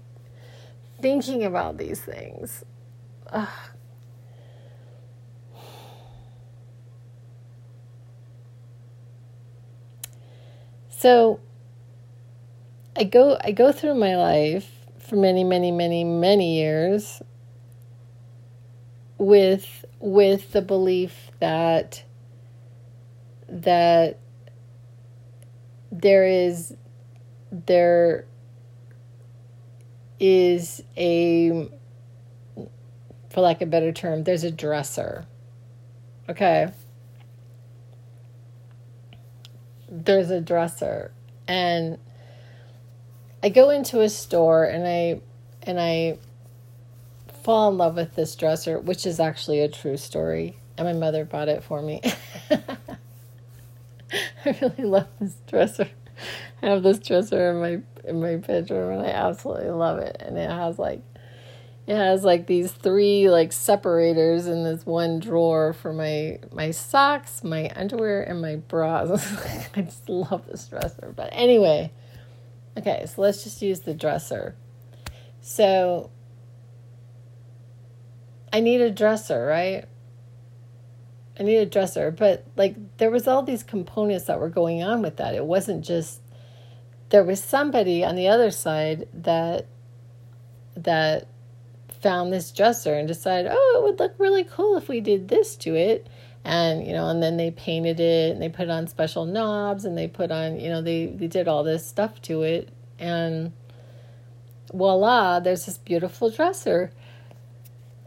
thinking 1.01 1.43
about 1.43 1.79
these 1.79 2.01
things? 2.01 2.63
Ugh. 3.33 3.49
So 10.91 11.41
I 12.97 13.05
go 13.05 13.39
I 13.43 13.53
go 13.53 13.73
through 13.73 13.95
my 13.95 14.17
life 14.17 14.71
for 14.99 15.17
many, 15.17 15.43
many, 15.43 15.71
many, 15.71 16.05
many 16.05 16.59
years 16.59 17.23
with 19.19 19.85
with 20.01 20.53
the 20.53 20.63
belief 20.63 21.31
that 21.41 22.05
that 23.49 24.19
there 25.91 26.27
is 26.27 26.75
there 27.51 28.25
is 30.19 30.83
a 30.97 31.69
for 33.31 33.41
lack 33.41 33.61
of 33.61 33.69
a 33.69 33.71
better 33.71 33.93
term 33.93 34.25
there's 34.25 34.45
a 34.45 34.51
dresser 34.51 35.27
okay 36.29 36.69
there's 39.89 40.31
a 40.31 40.41
dresser 40.41 41.13
and 41.47 41.99
i 43.43 43.49
go 43.49 43.71
into 43.71 44.01
a 44.01 44.09
store 44.09 44.65
and 44.65 44.87
i 44.87 45.21
and 45.65 45.81
i 45.81 46.17
fall 47.45 47.71
in 47.71 47.77
love 47.77 47.95
with 47.95 48.15
this 48.15 48.35
dresser, 48.35 48.81
which 48.81 49.07
is 49.07 49.21
actually 49.21 49.61
a 49.61 49.69
true 49.69 49.99
story. 49.99 50.57
And 50.77 50.89
my 50.89 50.95
mother 50.95 51.25
bought 51.25 51.49
it 51.49 51.63
for 51.63 51.83
me. 51.83 52.01
I 54.47 54.57
really 54.61 54.85
love 54.85 55.09
this 55.21 55.37
dresser. 55.47 55.89
I 56.63 56.67
have 56.67 56.83
this 56.83 56.99
dresser 56.99 57.51
in 57.51 57.61
my 57.61 58.09
in 58.09 58.21
my 58.21 58.37
bedroom 58.37 58.99
and 58.99 59.07
I 59.07 59.11
absolutely 59.11 59.71
love 59.71 59.99
it. 59.99 60.17
And 60.21 60.37
it 60.37 60.51
has 60.51 60.79
like 60.79 61.03
it 61.87 61.97
has 61.97 62.25
like 62.25 62.47
these 62.47 62.73
three 62.73 63.29
like 63.31 63.53
separators 63.53 64.47
in 64.47 64.65
this 64.65 64.87
one 64.87 65.21
drawer 65.21 65.73
for 65.73 65.93
my 65.93 66.39
my 66.53 66.71
socks, 66.71 67.43
my 67.45 67.71
underwear, 67.75 68.23
and 68.23 68.41
my 68.41 68.57
bras. 68.57 69.11
I 69.77 69.83
just 69.83 70.09
love 70.09 70.47
this 70.47 70.67
dresser. 70.67 71.13
But 71.15 71.31
anyway, 71.33 71.93
okay, 72.79 73.07
so 73.07 73.23
let's 73.23 73.45
just 73.45 73.61
use 73.63 73.81
the 73.81 73.95
dresser. 73.95 74.57
So 75.41 76.11
I 78.53 78.61
need 78.61 78.81
a 78.81 78.91
dresser, 78.91 79.45
right? 79.47 79.85
I 81.39 81.43
need 81.43 81.57
a 81.57 81.67
dresser. 81.67 82.11
But 82.11 82.47
like 82.57 82.77
there 82.99 83.11
was 83.11 83.27
all 83.27 83.43
these 83.43 83.63
components 83.63 84.27
that 84.27 84.41
were 84.41 84.49
going 84.49 84.83
on 84.83 85.03
with 85.03 85.17
that. 85.17 85.35
It 85.35 85.45
wasn't 85.45 85.85
just 85.85 86.21
there 87.11 87.25
was 87.25 87.43
somebody 87.43 88.05
on 88.05 88.17
the 88.17 88.29
other 88.29 88.51
side 88.51 89.09
that 89.13 89.67
that 90.77 91.29
found 92.01 92.33
this 92.33 92.51
dresser 92.53 92.95
and 92.95 93.09
decided, 93.09 93.51
oh, 93.53 93.77
it 93.79 93.83
would 93.83 93.99
look 93.99 94.15
really 94.19 94.45
cool 94.45 94.77
if 94.77 94.89
we 94.89 95.01
did 95.01 95.29
this 95.29 95.57
to 95.57 95.75
it. 95.75 96.07
And, 96.45 96.87
you 96.87 96.93
know, 96.93 97.09
and 97.09 97.23
then 97.23 97.39
they 97.39 97.51
painted 97.51 97.99
it 97.99 98.33
and 98.33 98.43
they 98.43 98.51
put 98.51 98.69
on 98.69 98.87
special 98.87 99.25
knobs 99.25 99.87
and 99.87 99.97
they 99.97 100.07
put 100.07 100.31
on, 100.31 100.61
you 100.61 100.69
know, 100.69 100.83
they, 100.83 101.07
they 101.07 101.27
did 101.27 101.49
all 101.49 101.65
this 101.65 101.87
stuff 101.87 102.21
to 102.23 102.43
it. 102.43 102.69
And 102.99 103.53
voila, 104.73 105.41
there's 105.41 105.65
this 105.65 105.79
beautiful 105.79 106.29
dresser. 106.29 106.93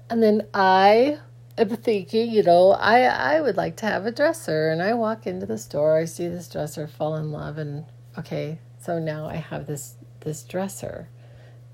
And 0.09 0.21
then 0.21 0.45
I 0.53 1.17
am 1.57 1.69
thinking, 1.69 2.31
you 2.31 2.43
know, 2.43 2.71
I 2.71 3.01
I 3.03 3.41
would 3.41 3.57
like 3.57 3.75
to 3.77 3.85
have 3.85 4.05
a 4.05 4.11
dresser, 4.11 4.69
and 4.69 4.81
I 4.81 4.93
walk 4.93 5.27
into 5.27 5.45
the 5.45 5.57
store, 5.57 5.97
I 5.97 6.05
see 6.05 6.27
this 6.27 6.47
dresser, 6.49 6.87
fall 6.87 7.15
in 7.15 7.31
love, 7.31 7.57
and 7.57 7.85
okay, 8.17 8.59
so 8.79 8.99
now 8.99 9.27
I 9.27 9.35
have 9.37 9.67
this 9.67 9.95
this 10.21 10.43
dresser. 10.43 11.09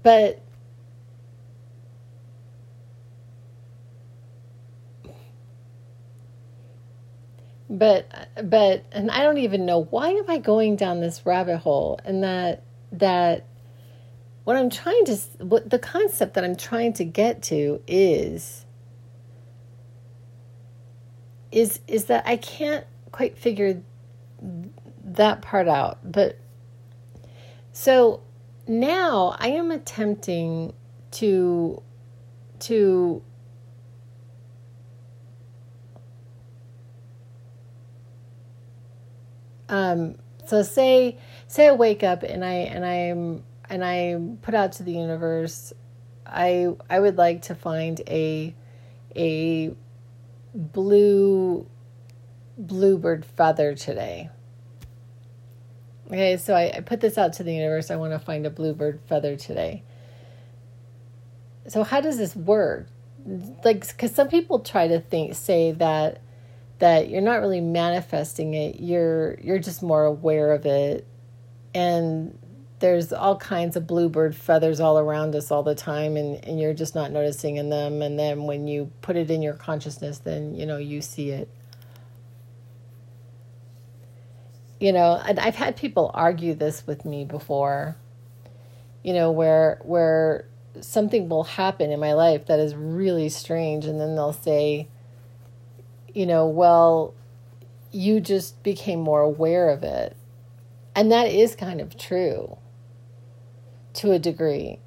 but 0.03 0.43
but 7.73 8.07
but 8.45 8.85
and 8.93 9.11
I 9.11 9.23
don't 9.23 9.39
even 9.39 9.65
know 9.65 9.85
why 9.85 10.11
am 10.11 10.25
I 10.29 10.39
going 10.39 10.77
down 10.77 11.01
this 11.01 11.25
rabbit 11.25 11.59
hole 11.59 11.99
and 12.05 12.23
that 12.23 12.63
that 12.93 13.47
what 14.45 14.57
I'm 14.57 14.71
trying 14.71 15.05
to, 15.07 15.17
what 15.39 15.71
the 15.71 15.79
concept 15.79 16.35
that 16.35 16.45
I'm 16.45 16.57
trying 16.57 16.93
to 16.95 17.05
get 17.05 17.43
to 17.45 17.81
is, 17.87 18.65
is, 21.51 21.81
is 21.87 22.07
that 22.07 22.25
I 22.27 22.37
can't 22.37 22.87
quite 23.13 23.39
figure 23.39 23.83
that 25.05 25.43
part 25.43 25.69
out. 25.69 25.99
But 26.11 26.39
so 27.73 28.23
now 28.67 29.37
I 29.39 29.49
am 29.49 29.71
attempting 29.71 30.73
to, 31.13 31.83
to, 32.61 33.23
um, 39.69 40.17
so 40.45 40.63
say 40.63 41.19
say 41.47 41.69
I 41.69 41.73
wake 41.73 42.03
up 42.03 42.23
and 42.23 42.45
I 42.45 42.53
and 42.53 42.85
I'm 42.85 43.43
and 43.73 43.83
I 43.83 44.21
put 44.43 44.55
out 44.55 44.73
to 44.73 44.83
the 44.83 44.93
universe, 44.93 45.73
I 46.27 46.69
I 46.91 47.01
would 47.01 47.17
like 47.17 47.43
to 47.43 47.55
find 47.55 48.01
a 48.07 48.55
a 49.17 49.75
blue 50.55 51.67
bluebird 52.59 53.25
feather 53.25 53.75
today. 53.75 54.29
Okay, 56.09 56.37
so 56.37 56.53
I, 56.53 56.71
I 56.77 56.81
put 56.81 57.01
this 57.01 57.17
out 57.17 57.33
to 57.35 57.43
the 57.43 57.55
universe. 57.55 57.91
I 57.91 57.97
want 57.97 58.13
to 58.13 58.19
find 58.19 58.45
a 58.45 58.51
bluebird 58.51 59.01
feather 59.09 59.37
today. 59.37 59.83
So 61.67 61.83
how 61.83 62.03
does 62.03 62.19
this 62.19 62.37
work? 62.37 62.89
Like, 63.65 63.89
because 63.89 64.15
some 64.15 64.29
people 64.29 64.59
try 64.59 64.89
to 64.89 65.01
think, 65.01 65.35
say 65.35 65.73
that 65.73 66.21
that 66.79 67.09
you're 67.09 67.23
not 67.23 67.41
really 67.41 67.63
manifesting 67.63 68.53
it. 68.53 68.81
You're 68.81 69.39
you're 69.41 69.61
just 69.61 69.83
more 69.83 70.05
aware 70.05 70.53
of 70.53 70.67
it, 70.67 71.07
and 71.75 72.39
there's 72.83 73.13
all 73.13 73.37
kinds 73.37 73.77
of 73.77 73.87
bluebird 73.87 74.37
feathers 74.37 74.79
all 74.81 74.99
around 74.99 75.35
us 75.35 75.51
all 75.51 75.63
the 75.63 75.75
time 75.75 76.17
and, 76.17 76.45
and 76.45 76.61
you're 76.61 76.75
just 76.75 76.95
not 76.95 77.11
noticing 77.11 77.57
in 77.57 77.71
them 77.71 78.03
and 78.03 78.19
then 78.19 78.45
when 78.45 78.69
you 78.69 78.91
put 79.01 79.17
it 79.17 79.31
in 79.31 79.41
your 79.41 79.55
consciousness 79.55 80.19
then 80.19 80.55
you 80.55 80.67
know 80.67 80.77
you 80.77 81.01
see 81.01 81.31
it. 81.31 81.49
You 84.81 84.93
know 84.93 85.23
and 85.25 85.39
i've 85.39 85.55
had 85.55 85.77
people 85.77 86.11
argue 86.13 86.55
this 86.55 86.87
with 86.87 87.05
me 87.05 87.25
before 87.25 87.97
you 89.05 89.15
know 89.15 89.31
where 89.31 89.81
where 89.85 90.47
something 90.81 91.29
will 91.29 91.45
happen 91.45 91.93
in 91.93 92.01
my 92.01 92.15
life 92.15 92.47
that 92.47 92.59
is 92.59 92.75
really 92.75 93.29
strange 93.29 93.85
and 93.85 94.01
then 94.01 94.17
they'll 94.17 94.33
say 94.33 94.89
you 96.13 96.27
know 96.27 96.49
well 96.49 97.15
you 97.93 98.21
just 98.21 98.63
became 98.63 99.01
more 99.01 99.21
aware 99.21 99.69
of 99.69 99.83
it. 99.83 100.17
And 100.95 101.13
that 101.13 101.29
is 101.29 101.55
kind 101.55 101.81
of 101.81 101.97
true 101.97 102.57
to 103.95 104.13
a 104.13 104.19
degree 104.19 104.79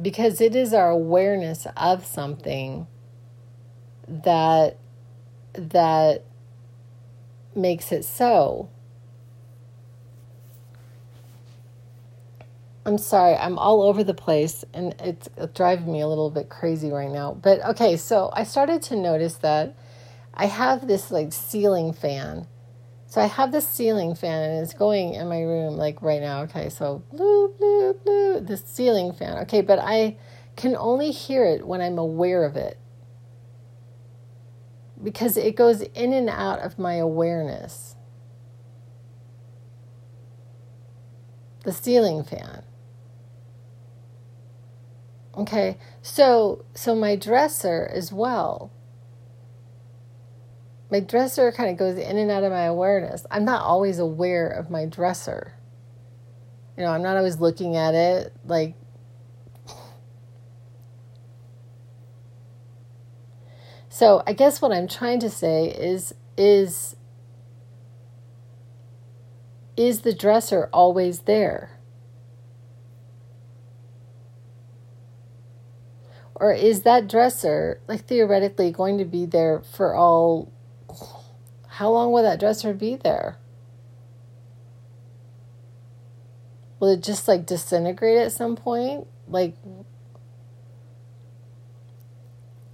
because 0.00 0.40
it 0.40 0.54
is 0.54 0.72
our 0.72 0.90
awareness 0.90 1.66
of 1.76 2.04
something 2.04 2.86
that 4.08 4.78
that 5.54 6.24
makes 7.54 7.92
it 7.92 8.04
so 8.04 8.68
I'm 12.84 12.98
sorry, 12.98 13.36
I'm 13.36 13.58
all 13.58 13.82
over 13.82 14.02
the 14.02 14.14
place 14.14 14.64
and 14.74 14.94
it's 14.98 15.28
driving 15.54 15.92
me 15.92 16.00
a 16.00 16.08
little 16.08 16.30
bit 16.30 16.48
crazy 16.48 16.90
right 16.90 17.10
now. 17.10 17.34
But 17.34 17.64
okay, 17.64 17.96
so 17.96 18.30
I 18.32 18.42
started 18.42 18.82
to 18.82 18.96
notice 18.96 19.36
that 19.36 19.76
I 20.34 20.46
have 20.46 20.88
this 20.88 21.10
like 21.12 21.32
ceiling 21.32 21.92
fan. 21.92 22.46
So 23.12 23.20
I 23.20 23.26
have 23.26 23.52
this 23.52 23.68
ceiling 23.68 24.14
fan 24.14 24.40
and 24.42 24.62
it's 24.62 24.72
going 24.72 25.12
in 25.12 25.28
my 25.28 25.42
room 25.42 25.76
like 25.76 26.00
right 26.00 26.22
now. 26.22 26.44
Okay, 26.44 26.70
so 26.70 27.02
blue, 27.10 27.54
blue, 27.58 27.92
blue, 27.92 28.40
the 28.40 28.56
ceiling 28.56 29.12
fan. 29.12 29.36
Okay, 29.42 29.60
but 29.60 29.78
I 29.78 30.16
can 30.56 30.74
only 30.74 31.10
hear 31.10 31.44
it 31.44 31.66
when 31.66 31.82
I'm 31.82 31.98
aware 31.98 32.42
of 32.42 32.56
it 32.56 32.78
because 35.02 35.36
it 35.36 35.56
goes 35.56 35.82
in 35.82 36.14
and 36.14 36.30
out 36.30 36.60
of 36.60 36.78
my 36.78 36.94
awareness. 36.94 37.96
The 41.66 41.72
ceiling 41.74 42.24
fan. 42.24 42.62
Okay, 45.36 45.76
so 46.00 46.64
so 46.72 46.94
my 46.94 47.16
dresser 47.16 47.90
as 47.92 48.10
well. 48.10 48.72
My 50.92 51.00
dresser 51.00 51.50
kind 51.52 51.70
of 51.70 51.78
goes 51.78 51.96
in 51.96 52.18
and 52.18 52.30
out 52.30 52.44
of 52.44 52.52
my 52.52 52.64
awareness. 52.64 53.24
I'm 53.30 53.46
not 53.46 53.62
always 53.62 53.98
aware 53.98 54.46
of 54.46 54.68
my 54.68 54.84
dresser. 54.84 55.54
You 56.76 56.84
know, 56.84 56.90
I'm 56.90 57.00
not 57.00 57.16
always 57.16 57.40
looking 57.40 57.76
at 57.76 57.94
it 57.94 58.34
like 58.44 58.74
So, 63.88 64.22
I 64.26 64.34
guess 64.34 64.60
what 64.60 64.70
I'm 64.70 64.86
trying 64.86 65.20
to 65.20 65.30
say 65.30 65.68
is 65.68 66.14
is 66.36 66.94
is 69.78 70.02
the 70.02 70.12
dresser 70.12 70.68
always 70.74 71.20
there? 71.20 71.78
Or 76.34 76.52
is 76.52 76.82
that 76.82 77.08
dresser, 77.08 77.80
like 77.88 78.04
theoretically, 78.04 78.72
going 78.72 78.98
to 78.98 79.06
be 79.06 79.24
there 79.24 79.60
for 79.60 79.94
all? 79.94 80.52
How 81.82 81.90
long 81.90 82.12
will 82.12 82.22
that 82.22 82.38
dresser 82.38 82.72
be 82.74 82.94
there? 82.94 83.38
Will 86.78 86.90
it 86.90 87.02
just 87.02 87.26
like 87.26 87.44
disintegrate 87.44 88.18
at 88.18 88.30
some 88.30 88.54
point? 88.54 89.08
Like, 89.26 89.56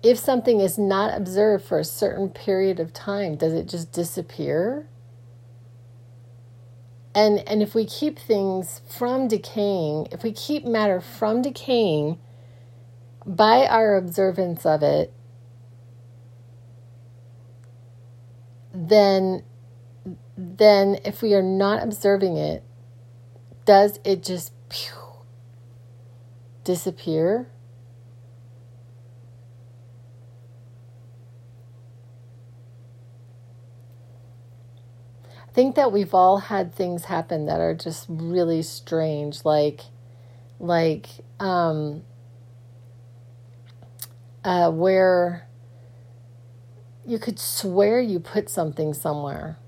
if 0.02 0.18
something 0.18 0.60
is 0.60 0.76
not 0.76 1.16
observed 1.16 1.64
for 1.64 1.78
a 1.78 1.84
certain 1.84 2.28
period 2.28 2.78
of 2.78 2.92
time, 2.92 3.36
does 3.36 3.54
it 3.54 3.66
just 3.66 3.92
disappear? 3.92 4.86
And, 7.14 7.38
and 7.48 7.62
if 7.62 7.74
we 7.74 7.86
keep 7.86 8.18
things 8.18 8.82
from 8.94 9.26
decaying, 9.26 10.08
if 10.12 10.22
we 10.22 10.32
keep 10.32 10.66
matter 10.66 11.00
from 11.00 11.40
decaying, 11.40 12.18
by 13.24 13.66
our 13.66 13.96
observance 13.96 14.66
of 14.66 14.82
it, 14.82 15.14
then 18.86 19.42
then 20.36 21.00
if 21.04 21.20
we 21.20 21.34
are 21.34 21.42
not 21.42 21.82
observing 21.82 22.36
it, 22.36 22.62
does 23.64 23.98
it 24.04 24.22
just 24.22 24.52
pew, 24.68 24.92
disappear? 26.62 27.48
I 35.48 35.50
think 35.50 35.74
that 35.74 35.90
we've 35.90 36.14
all 36.14 36.38
had 36.38 36.72
things 36.72 37.06
happen 37.06 37.46
that 37.46 37.60
are 37.60 37.74
just 37.74 38.06
really 38.08 38.62
strange, 38.62 39.44
like 39.44 39.80
like 40.60 41.08
um, 41.40 42.04
uh, 44.44 44.70
where 44.70 45.47
you 47.08 47.18
could 47.18 47.38
swear 47.38 48.00
you 48.00 48.20
put 48.20 48.50
something 48.50 48.92
somewhere. 48.92 49.58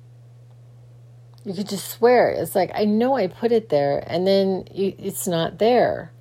You 1.45 1.55
could 1.55 1.68
just 1.68 1.88
swear. 1.88 2.30
It's 2.30 2.55
like, 2.55 2.70
I 2.74 2.84
know 2.84 3.16
I 3.16 3.26
put 3.26 3.51
it 3.51 3.70
there, 3.70 4.05
and 4.07 4.26
then 4.26 4.64
it's 4.70 5.26
not 5.26 5.59
there. 5.59 6.12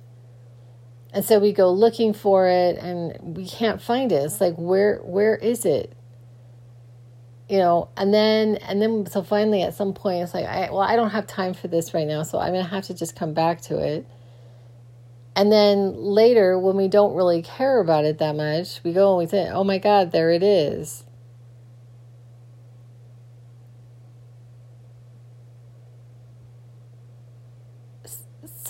And 1.12 1.24
so 1.24 1.38
we 1.38 1.52
go 1.52 1.70
looking 1.70 2.14
for 2.14 2.46
it 2.46 2.78
and 2.78 3.36
we 3.36 3.44
can't 3.44 3.82
find 3.82 4.12
it. 4.12 4.22
It's 4.24 4.40
like, 4.40 4.54
where 4.54 4.98
where 4.98 5.34
is 5.34 5.64
it? 5.64 5.92
You 7.48 7.58
know, 7.58 7.88
and 7.96 8.14
then 8.14 8.56
and 8.56 8.80
then 8.80 9.06
so 9.06 9.24
finally 9.24 9.62
at 9.62 9.74
some 9.74 9.92
point 9.92 10.22
it's 10.22 10.34
like, 10.34 10.46
I 10.46 10.70
well, 10.70 10.82
I 10.82 10.94
don't 10.94 11.10
have 11.10 11.26
time 11.26 11.52
for 11.52 11.66
this 11.66 11.92
right 11.94 12.06
now, 12.06 12.22
so 12.22 12.38
I'm 12.38 12.52
gonna 12.52 12.62
have 12.62 12.84
to 12.84 12.94
just 12.94 13.16
come 13.16 13.34
back 13.34 13.60
to 13.62 13.78
it 13.78 14.06
and 15.36 15.50
then 15.50 15.94
later, 15.94 16.58
when 16.58 16.76
we 16.76 16.88
don't 16.88 17.14
really 17.14 17.42
care 17.42 17.80
about 17.80 18.04
it 18.04 18.18
that 18.18 18.36
much, 18.36 18.82
we 18.82 18.92
go 18.92 19.12
and 19.12 19.18
we 19.24 19.30
say, 19.30 19.48
oh 19.48 19.64
my 19.64 19.78
God, 19.78 20.12
there 20.12 20.30
it 20.30 20.42
is. 20.42 21.04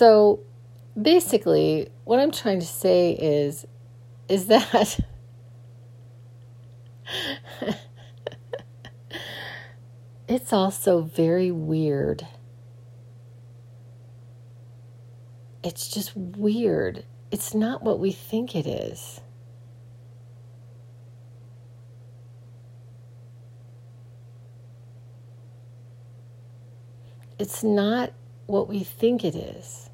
So 0.01 0.39
basically, 0.99 1.89
what 2.05 2.19
I'm 2.19 2.31
trying 2.31 2.59
to 2.59 2.65
say 2.65 3.11
is, 3.11 3.67
is 4.27 4.47
that 4.47 4.99
it's 10.27 10.51
also 10.51 11.01
very 11.03 11.51
weird. 11.51 12.25
it's 15.63 15.87
just 15.87 16.17
weird. 16.17 17.05
It's 17.29 17.53
not 17.53 17.83
what 17.83 17.99
we 17.99 18.11
think 18.11 18.55
it 18.55 18.65
is. 18.65 19.21
It's 27.37 27.63
not 27.63 28.13
what 28.47 28.67
we 28.67 28.83
think 28.83 29.23
it 29.23 29.35
is. 29.35 29.90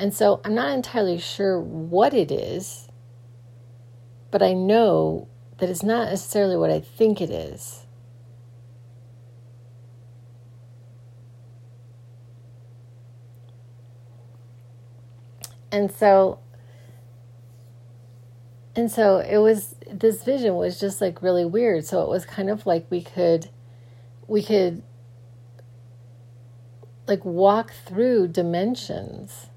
And 0.00 0.14
so 0.14 0.40
I'm 0.46 0.54
not 0.54 0.72
entirely 0.72 1.18
sure 1.18 1.60
what 1.60 2.14
it 2.14 2.32
is, 2.32 2.88
but 4.30 4.42
I 4.42 4.54
know 4.54 5.28
that 5.58 5.68
it's 5.68 5.82
not 5.82 6.08
necessarily 6.08 6.56
what 6.56 6.70
I 6.70 6.80
think 6.80 7.20
it 7.20 7.28
is. 7.28 7.84
And 15.70 15.92
so 15.92 16.38
and 18.74 18.90
so 18.90 19.18
it 19.18 19.36
was 19.36 19.74
this 19.92 20.24
vision 20.24 20.54
was 20.56 20.80
just 20.80 21.02
like 21.02 21.20
really 21.20 21.44
weird. 21.44 21.84
So 21.84 22.00
it 22.00 22.08
was 22.08 22.24
kind 22.24 22.48
of 22.48 22.64
like 22.64 22.86
we 22.88 23.02
could 23.02 23.50
we 24.26 24.42
could 24.42 24.82
like 27.06 27.22
walk 27.22 27.74
through 27.84 28.28
dimensions 28.28 29.49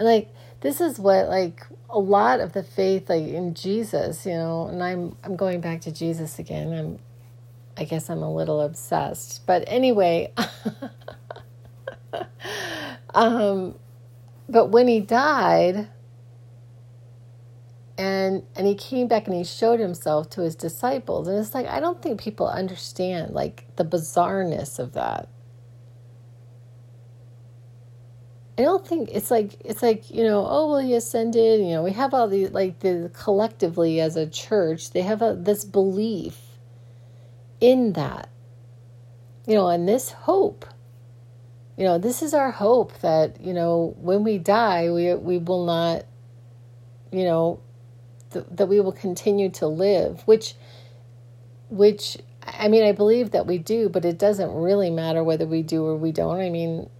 And 0.00 0.08
like 0.08 0.34
this 0.62 0.80
is 0.80 0.98
what 0.98 1.28
like 1.28 1.66
a 1.90 1.98
lot 1.98 2.40
of 2.40 2.54
the 2.54 2.62
faith 2.62 3.10
like 3.10 3.22
in 3.22 3.52
Jesus, 3.52 4.24
you 4.24 4.32
know, 4.32 4.66
and 4.66 4.82
I'm 4.82 5.14
I'm 5.22 5.36
going 5.36 5.60
back 5.60 5.82
to 5.82 5.92
Jesus 5.92 6.38
again. 6.38 6.72
I'm 6.72 6.98
I 7.76 7.84
guess 7.84 8.08
I'm 8.08 8.22
a 8.22 8.34
little 8.34 8.62
obsessed. 8.62 9.46
But 9.46 9.62
anyway, 9.66 10.32
um 13.14 13.74
but 14.48 14.70
when 14.70 14.88
he 14.88 15.00
died 15.00 15.90
and 17.98 18.42
and 18.56 18.66
he 18.66 18.74
came 18.74 19.06
back 19.06 19.26
and 19.26 19.36
he 19.36 19.44
showed 19.44 19.80
himself 19.80 20.30
to 20.30 20.40
his 20.40 20.56
disciples 20.56 21.28
and 21.28 21.38
it's 21.38 21.52
like 21.52 21.66
I 21.66 21.78
don't 21.78 22.00
think 22.00 22.18
people 22.18 22.48
understand 22.48 23.34
like 23.34 23.66
the 23.76 23.84
bizarreness 23.84 24.78
of 24.78 24.94
that. 24.94 25.28
I 28.60 28.62
don't 28.62 28.86
think 28.86 29.08
it's 29.10 29.30
like 29.30 29.56
it's 29.64 29.82
like 29.82 30.10
you 30.10 30.22
know 30.22 30.46
oh 30.46 30.70
well 30.70 30.80
he 30.80 30.92
ascended 30.94 31.60
you 31.60 31.68
know 31.68 31.82
we 31.82 31.92
have 31.92 32.12
all 32.12 32.28
these 32.28 32.50
like 32.50 32.80
the 32.80 33.10
collectively 33.14 34.00
as 34.00 34.16
a 34.16 34.26
church 34.26 34.90
they 34.90 35.00
have 35.00 35.22
a, 35.22 35.34
this 35.34 35.64
belief 35.64 36.36
in 37.58 37.94
that. 37.94 38.28
You 39.46 39.54
know 39.54 39.68
and 39.68 39.88
this 39.88 40.10
hope 40.10 40.66
you 41.78 41.84
know 41.84 41.96
this 41.96 42.20
is 42.20 42.34
our 42.34 42.50
hope 42.50 43.00
that 43.00 43.40
you 43.40 43.54
know 43.54 43.94
when 43.98 44.24
we 44.24 44.36
die 44.36 44.90
we 44.90 45.14
we 45.14 45.38
will 45.38 45.64
not 45.64 46.04
you 47.10 47.24
know 47.24 47.60
th- 48.30 48.44
that 48.50 48.66
we 48.66 48.78
will 48.80 48.92
continue 48.92 49.48
to 49.52 49.68
live 49.68 50.20
which 50.26 50.54
which 51.70 52.18
I 52.42 52.68
mean 52.68 52.84
I 52.84 52.92
believe 52.92 53.30
that 53.30 53.46
we 53.46 53.56
do 53.56 53.88
but 53.88 54.04
it 54.04 54.18
doesn't 54.18 54.52
really 54.52 54.90
matter 54.90 55.24
whether 55.24 55.46
we 55.46 55.62
do 55.62 55.86
or 55.86 55.96
we 55.96 56.12
don't. 56.12 56.40
I 56.40 56.50
mean 56.50 56.90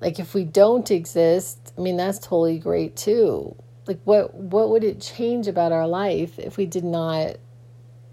like 0.00 0.18
if 0.18 0.34
we 0.34 0.44
don't 0.44 0.90
exist, 0.90 1.72
I 1.76 1.80
mean 1.80 1.96
that's 1.96 2.18
totally 2.18 2.58
great 2.58 2.96
too. 2.96 3.54
Like 3.86 4.00
what 4.04 4.34
what 4.34 4.70
would 4.70 4.84
it 4.84 5.00
change 5.00 5.46
about 5.46 5.72
our 5.72 5.86
life 5.86 6.38
if 6.38 6.56
we 6.56 6.66
did 6.66 6.84
not 6.84 7.36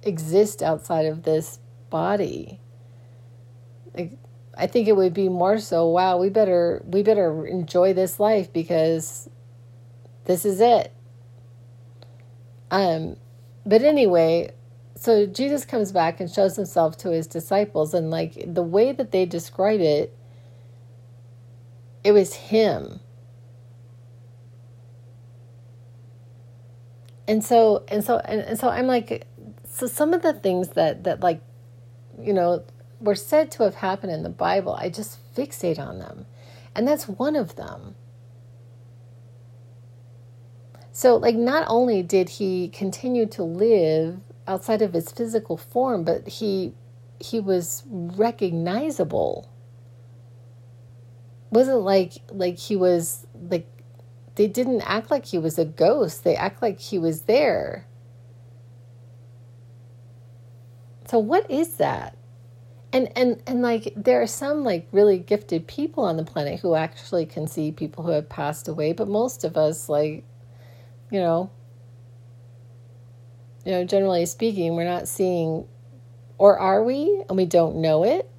exist 0.03 0.61
outside 0.61 1.05
of 1.05 1.23
this 1.23 1.59
body? 1.89 2.59
Like 3.95 4.17
I 4.57 4.67
think 4.67 4.87
it 4.87 4.95
would 4.95 5.13
be 5.13 5.29
more 5.29 5.59
so, 5.59 5.87
wow, 5.87 6.17
we 6.17 6.29
better 6.29 6.83
we 6.85 7.03
better 7.03 7.47
enjoy 7.47 7.93
this 7.93 8.19
life 8.19 8.51
because 8.51 9.29
this 10.25 10.43
is 10.43 10.59
it. 10.59 10.93
Um 12.69 13.15
but 13.65 13.81
anyway, 13.81 14.51
so 14.95 15.25
Jesus 15.25 15.63
comes 15.63 15.93
back 15.93 16.19
and 16.19 16.29
shows 16.29 16.57
himself 16.57 16.97
to 16.97 17.11
his 17.11 17.27
disciples 17.27 17.93
and 17.93 18.09
like 18.09 18.53
the 18.53 18.63
way 18.63 18.91
that 18.91 19.11
they 19.11 19.25
describe 19.25 19.79
it 19.79 20.13
it 22.07 22.13
was 22.13 22.33
him. 22.33 23.01
And 27.27 27.43
so 27.43 27.83
and 27.89 28.01
so 28.01 28.19
and, 28.19 28.39
and 28.39 28.57
so 28.57 28.69
I'm 28.69 28.87
like 28.87 29.27
so 29.65 29.87
some 29.87 30.13
of 30.13 30.21
the 30.21 30.31
things 30.31 30.69
that 30.69 31.03
that 31.03 31.19
like 31.19 31.41
you 32.17 32.31
know 32.31 32.63
were 33.01 33.13
said 33.13 33.51
to 33.51 33.63
have 33.63 33.75
happened 33.75 34.13
in 34.13 34.23
the 34.23 34.29
Bible, 34.29 34.73
I 34.73 34.87
just 34.87 35.19
fixate 35.35 35.77
on 35.77 35.99
them. 35.99 36.27
And 36.73 36.87
that's 36.87 37.09
one 37.09 37.35
of 37.35 37.57
them. 37.57 37.95
So, 40.93 41.17
like, 41.17 41.35
not 41.35 41.65
only 41.67 42.01
did 42.03 42.29
he 42.29 42.69
continue 42.69 43.25
to 43.27 43.43
live 43.43 44.21
outside 44.47 44.81
of 44.81 44.93
his 44.93 45.11
physical 45.11 45.57
form, 45.57 46.05
but 46.05 46.25
he 46.25 46.73
he 47.19 47.41
was 47.41 47.83
recognizable 47.85 49.49
wasn't 51.49 51.81
like 51.81 52.13
like 52.31 52.57
he 52.57 52.75
was 52.75 53.25
like 53.49 53.67
they 54.35 54.47
didn't 54.47 54.81
act 54.81 55.09
like 55.09 55.25
he 55.25 55.37
was 55.37 55.57
a 55.57 55.65
ghost. 55.65 56.23
They 56.23 56.35
act 56.35 56.61
like 56.61 56.79
he 56.79 56.99
was 56.99 57.23
there. 57.23 57.87
So 61.07 61.19
what 61.19 61.49
is 61.49 61.77
that? 61.77 62.17
And 62.93 63.09
and 63.15 63.41
and 63.47 63.61
like 63.61 63.93
there 63.95 64.21
are 64.21 64.27
some 64.27 64.63
like 64.63 64.87
really 64.91 65.17
gifted 65.17 65.67
people 65.67 66.03
on 66.03 66.17
the 66.17 66.23
planet 66.23 66.59
who 66.59 66.75
actually 66.75 67.25
can 67.25 67.47
see 67.47 67.71
people 67.71 68.03
who 68.03 68.11
have 68.11 68.29
passed 68.29 68.67
away, 68.67 68.93
but 68.93 69.07
most 69.07 69.43
of 69.43 69.57
us 69.57 69.89
like 69.89 70.23
you 71.11 71.19
know 71.19 71.49
you 73.65 73.71
know 73.71 73.85
generally 73.85 74.25
speaking, 74.25 74.75
we're 74.75 74.83
not 74.83 75.07
seeing 75.07 75.65
or 76.37 76.59
are 76.59 76.83
we 76.83 77.23
and 77.27 77.37
we 77.37 77.45
don't 77.45 77.77
know 77.77 78.03
it? 78.03 78.29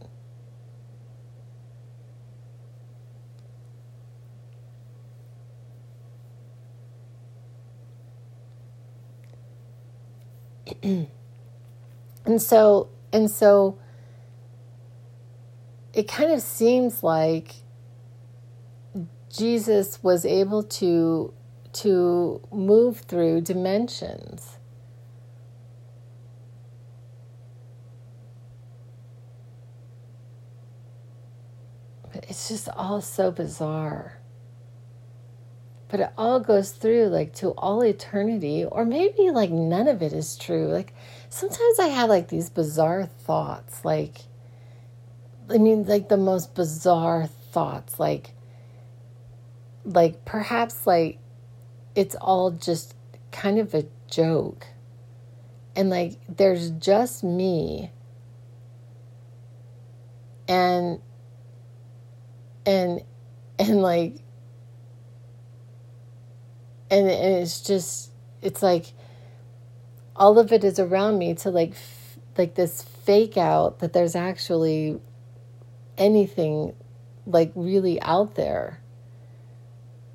and 12.24 12.40
so 12.40 12.88
and 13.12 13.30
so 13.30 13.78
it 15.92 16.06
kind 16.08 16.30
of 16.32 16.40
seems 16.42 17.02
like 17.02 17.56
Jesus 19.30 20.02
was 20.02 20.24
able 20.24 20.62
to 20.62 21.32
to 21.72 22.40
move 22.52 23.00
through 23.00 23.42
dimensions. 23.42 24.58
But 32.12 32.24
it's 32.28 32.48
just 32.48 32.68
all 32.70 33.00
so 33.00 33.30
bizarre 33.30 34.17
but 35.88 36.00
it 36.00 36.10
all 36.16 36.40
goes 36.40 36.72
through 36.72 37.06
like 37.06 37.34
to 37.34 37.50
all 37.50 37.82
eternity 37.82 38.64
or 38.64 38.84
maybe 38.84 39.30
like 39.30 39.50
none 39.50 39.88
of 39.88 40.02
it 40.02 40.12
is 40.12 40.36
true. 40.36 40.66
Like 40.66 40.94
sometimes 41.30 41.78
i 41.78 41.88
have 41.88 42.08
like 42.08 42.28
these 42.28 42.48
bizarre 42.48 43.04
thoughts 43.04 43.84
like 43.84 44.22
i 45.50 45.58
mean 45.58 45.84
like 45.84 46.08
the 46.08 46.16
most 46.16 46.54
bizarre 46.54 47.26
thoughts 47.26 48.00
like 48.00 48.32
like 49.84 50.24
perhaps 50.24 50.86
like 50.86 51.18
it's 51.94 52.14
all 52.16 52.50
just 52.50 52.94
kind 53.30 53.58
of 53.58 53.74
a 53.74 53.84
joke. 54.08 54.66
And 55.74 55.90
like 55.90 56.18
there's 56.28 56.70
just 56.70 57.24
me. 57.24 57.90
And 60.46 61.00
and 62.66 63.02
and 63.58 63.82
like 63.82 64.20
and, 66.90 67.08
it's 67.08 67.60
just 67.60 68.10
it's 68.42 68.62
like 68.62 68.92
all 70.16 70.38
of 70.38 70.52
it 70.52 70.64
is 70.64 70.78
around 70.78 71.18
me 71.18 71.34
to 71.34 71.50
like 71.50 71.72
f- 71.72 72.18
like 72.36 72.54
this 72.54 72.82
fake 72.82 73.36
out 73.36 73.80
that 73.80 73.92
there's 73.92 74.14
actually 74.16 75.00
anything 75.96 76.74
like 77.26 77.52
really 77.54 78.00
out 78.02 78.34
there. 78.34 78.80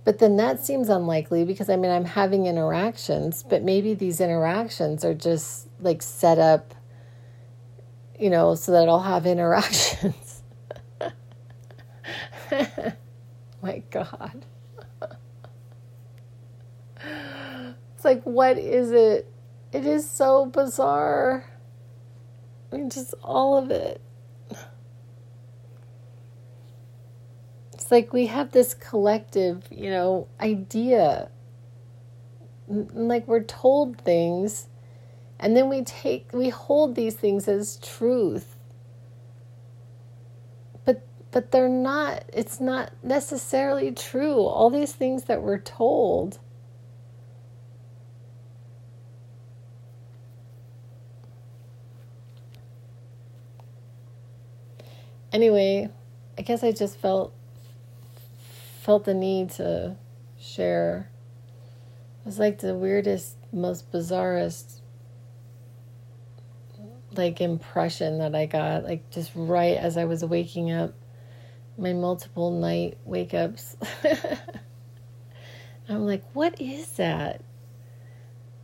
But 0.06 0.20
then 0.20 0.36
that 0.38 0.66
seems 0.66 0.90
unlikely 0.90 1.46
because 1.46 1.70
i 1.70 1.78
mean 1.78 1.90
i'm 1.90 2.04
having 2.04 2.46
interactions 2.46 3.42
but 3.42 3.64
maybe 3.64 3.94
these 3.94 4.20
interactions 4.20 5.06
are 5.06 5.14
just 5.14 5.70
like 5.80 6.02
set 6.02 6.40
up 6.40 6.76
you 8.20 8.30
know 8.30 8.54
so 8.56 8.74
that 8.74 8.90
i'll 8.90 9.00
have 9.00 9.26
interactions. 9.36 10.44
My 13.62 13.82
god 13.92 14.46
It's 18.04 18.06
like, 18.06 18.24
what 18.24 18.58
is 18.58 18.92
it? 18.92 19.32
It 19.72 19.86
is 19.86 20.10
so 20.10 20.46
bizarre. 20.46 21.50
I 22.70 22.76
mean, 22.76 22.90
just 22.90 23.14
all 23.24 23.58
of 23.58 23.72
it. 23.72 24.02
It's 27.74 27.90
like 27.90 28.12
we 28.12 28.26
have 28.26 28.52
this 28.52 28.74
collective, 28.74 29.70
you 29.72 29.90
know, 29.90 30.28
idea. 30.42 31.30
Like 32.68 33.26
we're 33.26 33.44
told 33.44 34.02
things, 34.02 34.68
and 35.40 35.56
then 35.56 35.70
we 35.70 35.86
take, 35.86 36.28
we 36.34 36.50
hold 36.50 36.96
these 36.96 37.16
things 37.16 37.48
as 37.48 37.78
truth. 37.78 38.58
But, 40.84 41.08
but 41.32 41.52
they're 41.52 41.70
not, 41.70 42.26
it's 42.34 42.60
not 42.60 42.92
necessarily 43.02 43.94
true. 43.94 44.42
All 44.42 44.70
these 44.70 44.92
things 44.92 45.24
that 45.24 45.42
we're 45.42 45.60
told 45.60 46.40
anyway, 55.34 55.90
I 56.38 56.42
guess 56.44 56.64
I 56.64 56.72
just 56.72 56.98
felt 56.98 57.34
felt 58.82 59.06
the 59.06 59.14
need 59.14 59.50
to 59.52 59.96
share. 60.40 61.10
It 62.22 62.26
was 62.26 62.40
like 62.40 62.60
the 62.60 62.76
weirdest, 62.76 63.36
most 63.52 63.92
bizarrest 63.92 64.80
like 67.18 67.42
impression 67.42 68.20
that 68.20 68.36
I 68.36 68.46
got, 68.46 68.84
like 68.84 69.10
just 69.10 69.32
right 69.36 69.78
as 69.78 69.98
I 69.98 70.06
was 70.06 70.24
waking 70.24 70.72
up 70.72 70.94
my 71.78 71.94
multiple 71.94 72.52
night 72.52 72.98
wake 73.06 73.34
ups. 73.34 73.76
I'm 75.90 76.06
like, 76.06 76.24
what 76.34 76.60
is 76.62 76.88
that? 76.94 77.42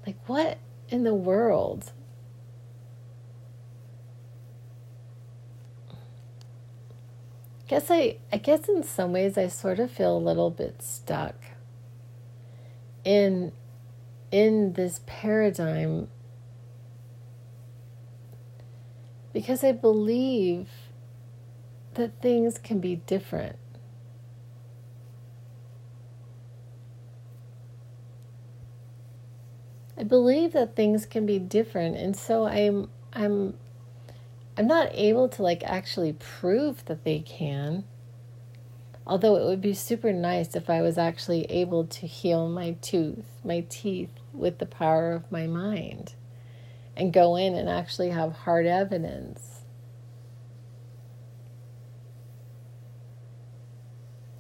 Like, 0.06 0.18
what 0.28 0.58
in 0.90 1.04
the 1.04 1.14
world? 1.14 1.92
Guess 7.70 7.92
I 7.92 8.18
I 8.34 8.38
guess 8.38 8.68
in 8.68 8.82
some 8.82 9.14
ways 9.14 9.38
I 9.38 9.48
sort 9.48 9.80
of 9.80 9.92
feel 9.92 10.18
a 10.18 10.28
little 10.28 10.50
bit 10.50 10.82
stuck 10.82 11.36
in 13.04 13.52
in 14.32 14.74
this 14.74 15.02
paradigm 15.06 16.08
because 19.34 19.64
I 19.64 19.72
believe 19.72 20.68
that 21.94 22.20
things 22.24 22.58
can 22.58 22.80
be 22.80 22.96
different. 22.96 23.58
I 29.96 30.04
believe 30.04 30.54
that 30.54 30.76
things 30.76 31.06
can 31.06 31.28
be 31.28 31.38
different 31.38 31.98
and 31.98 32.18
so 32.18 32.48
I'm 32.48 32.90
I'm 33.14 33.54
I'm 34.60 34.68
not 34.68 34.90
able 34.94 35.30
to 35.30 35.42
like 35.42 35.64
actually 35.64 36.12
prove 36.12 36.84
that 36.86 37.06
they 37.06 37.20
can. 37.20 37.86
Although 39.08 39.38
it 39.38 39.46
would 39.46 39.62
be 39.62 39.74
super 39.74 40.12
nice 40.12 40.54
if 40.54 40.70
I 40.70 40.82
was 40.82 40.98
actually 40.98 41.46
able 41.46 41.86
to 41.86 42.06
heal 42.06 42.50
my 42.50 42.72
tooth, 42.82 43.24
my 43.42 43.66
teeth 43.70 44.12
with 44.34 44.58
the 44.58 44.66
power 44.66 45.14
of 45.14 45.32
my 45.32 45.48
mind 45.48 46.14
and 46.98 47.14
go 47.14 47.38
in 47.38 47.56
and 47.56 47.70
actually 47.70 48.10
have 48.10 48.34
hard 48.34 48.66
evidence. 48.66 49.62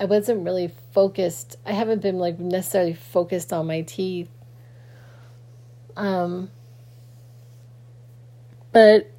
I 0.01 0.03
wasn't 0.03 0.43
really 0.43 0.74
focused. 0.91 1.55
I 1.65 1.72
haven't 1.72 2.01
been 2.01 2.17
like 2.17 2.39
necessarily 2.39 2.93
focused 2.93 3.53
on 3.53 3.67
my 3.67 3.84
teeth. 3.84 4.30
Um 5.95 6.51
but 8.74 9.18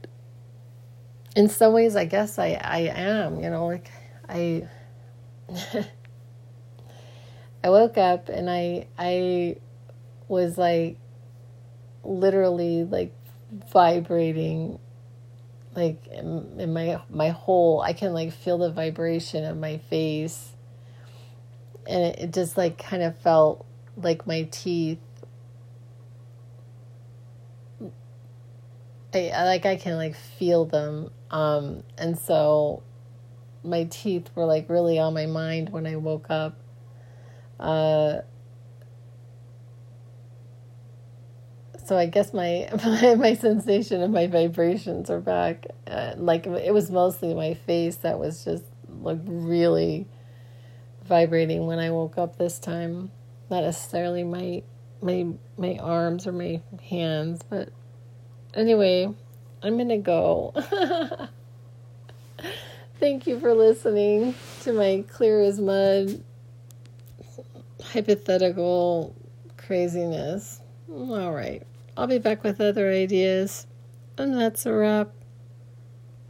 in 1.36 1.48
some 1.48 1.72
ways 1.72 1.96
I 1.96 2.04
guess 2.04 2.38
I, 2.38 2.60
I 2.62 2.78
am, 2.94 3.40
you 3.40 3.50
know, 3.50 3.66
like 3.66 3.90
I 4.28 4.68
I 7.62 7.70
woke 7.70 7.98
up 7.98 8.28
and 8.28 8.48
I 8.50 8.86
I 8.98 9.56
was 10.28 10.56
like 10.56 10.98
literally 12.02 12.84
like 12.84 13.12
vibrating 13.72 14.78
like 15.74 16.06
in, 16.08 16.58
in 16.58 16.72
my 16.72 17.00
my 17.10 17.30
whole 17.30 17.80
I 17.80 17.92
can 17.92 18.12
like 18.12 18.32
feel 18.32 18.58
the 18.58 18.70
vibration 18.70 19.44
of 19.44 19.56
my 19.56 19.78
face. 19.78 20.52
And 21.86 22.02
it, 22.02 22.18
it 22.18 22.32
just 22.32 22.56
like 22.56 22.78
kind 22.78 23.02
of 23.02 23.16
felt 23.18 23.66
like 23.96 24.26
my 24.26 24.48
teeth. 24.50 24.98
I, 29.12 29.44
like 29.44 29.66
I 29.66 29.74
can 29.74 29.96
like 29.96 30.14
feel 30.14 30.64
them 30.66 31.10
um, 31.30 31.82
and 31.96 32.18
so 32.18 32.82
my 33.62 33.84
teeth 33.84 34.30
were 34.34 34.44
like 34.44 34.68
really 34.68 34.98
on 34.98 35.14
my 35.14 35.26
mind 35.26 35.70
when 35.70 35.86
I 35.86 35.96
woke 35.96 36.26
up. 36.30 36.58
Uh, 37.58 38.20
so 41.84 41.96
I 41.96 42.06
guess 42.06 42.32
my, 42.32 42.68
my, 42.84 43.14
my 43.14 43.34
sensation 43.34 44.00
and 44.00 44.12
my 44.12 44.26
vibrations 44.26 45.10
are 45.10 45.20
back. 45.20 45.66
Uh, 45.86 46.14
like 46.16 46.46
it 46.46 46.72
was 46.72 46.90
mostly 46.90 47.34
my 47.34 47.54
face 47.54 47.96
that 47.96 48.18
was 48.18 48.44
just 48.44 48.64
like 49.02 49.18
really 49.24 50.06
vibrating 51.04 51.66
when 51.66 51.78
I 51.78 51.90
woke 51.90 52.18
up 52.18 52.36
this 52.38 52.58
time. 52.58 53.10
Not 53.50 53.64
necessarily 53.64 54.22
my 54.24 54.62
my 55.02 55.26
my 55.56 55.76
arms 55.78 56.26
or 56.26 56.32
my 56.32 56.60
hands, 56.88 57.40
but 57.48 57.70
anyway, 58.54 59.12
I'm 59.62 59.76
going 59.76 59.88
to 59.88 59.98
go. 59.98 60.54
Thank 62.98 63.26
you 63.26 63.38
for 63.40 63.54
listening 63.54 64.34
to 64.62 64.72
my 64.72 65.04
clear 65.08 65.42
as 65.42 65.58
mud 65.58 66.22
hypothetical 67.82 69.14
craziness. 69.56 70.60
All 70.90 71.32
right. 71.32 71.62
I'll 71.96 72.06
be 72.06 72.18
back 72.18 72.44
with 72.44 72.60
other 72.60 72.90
ideas. 72.90 73.66
And 74.18 74.38
that's 74.38 74.66
a 74.66 74.72
wrap. 74.72 75.10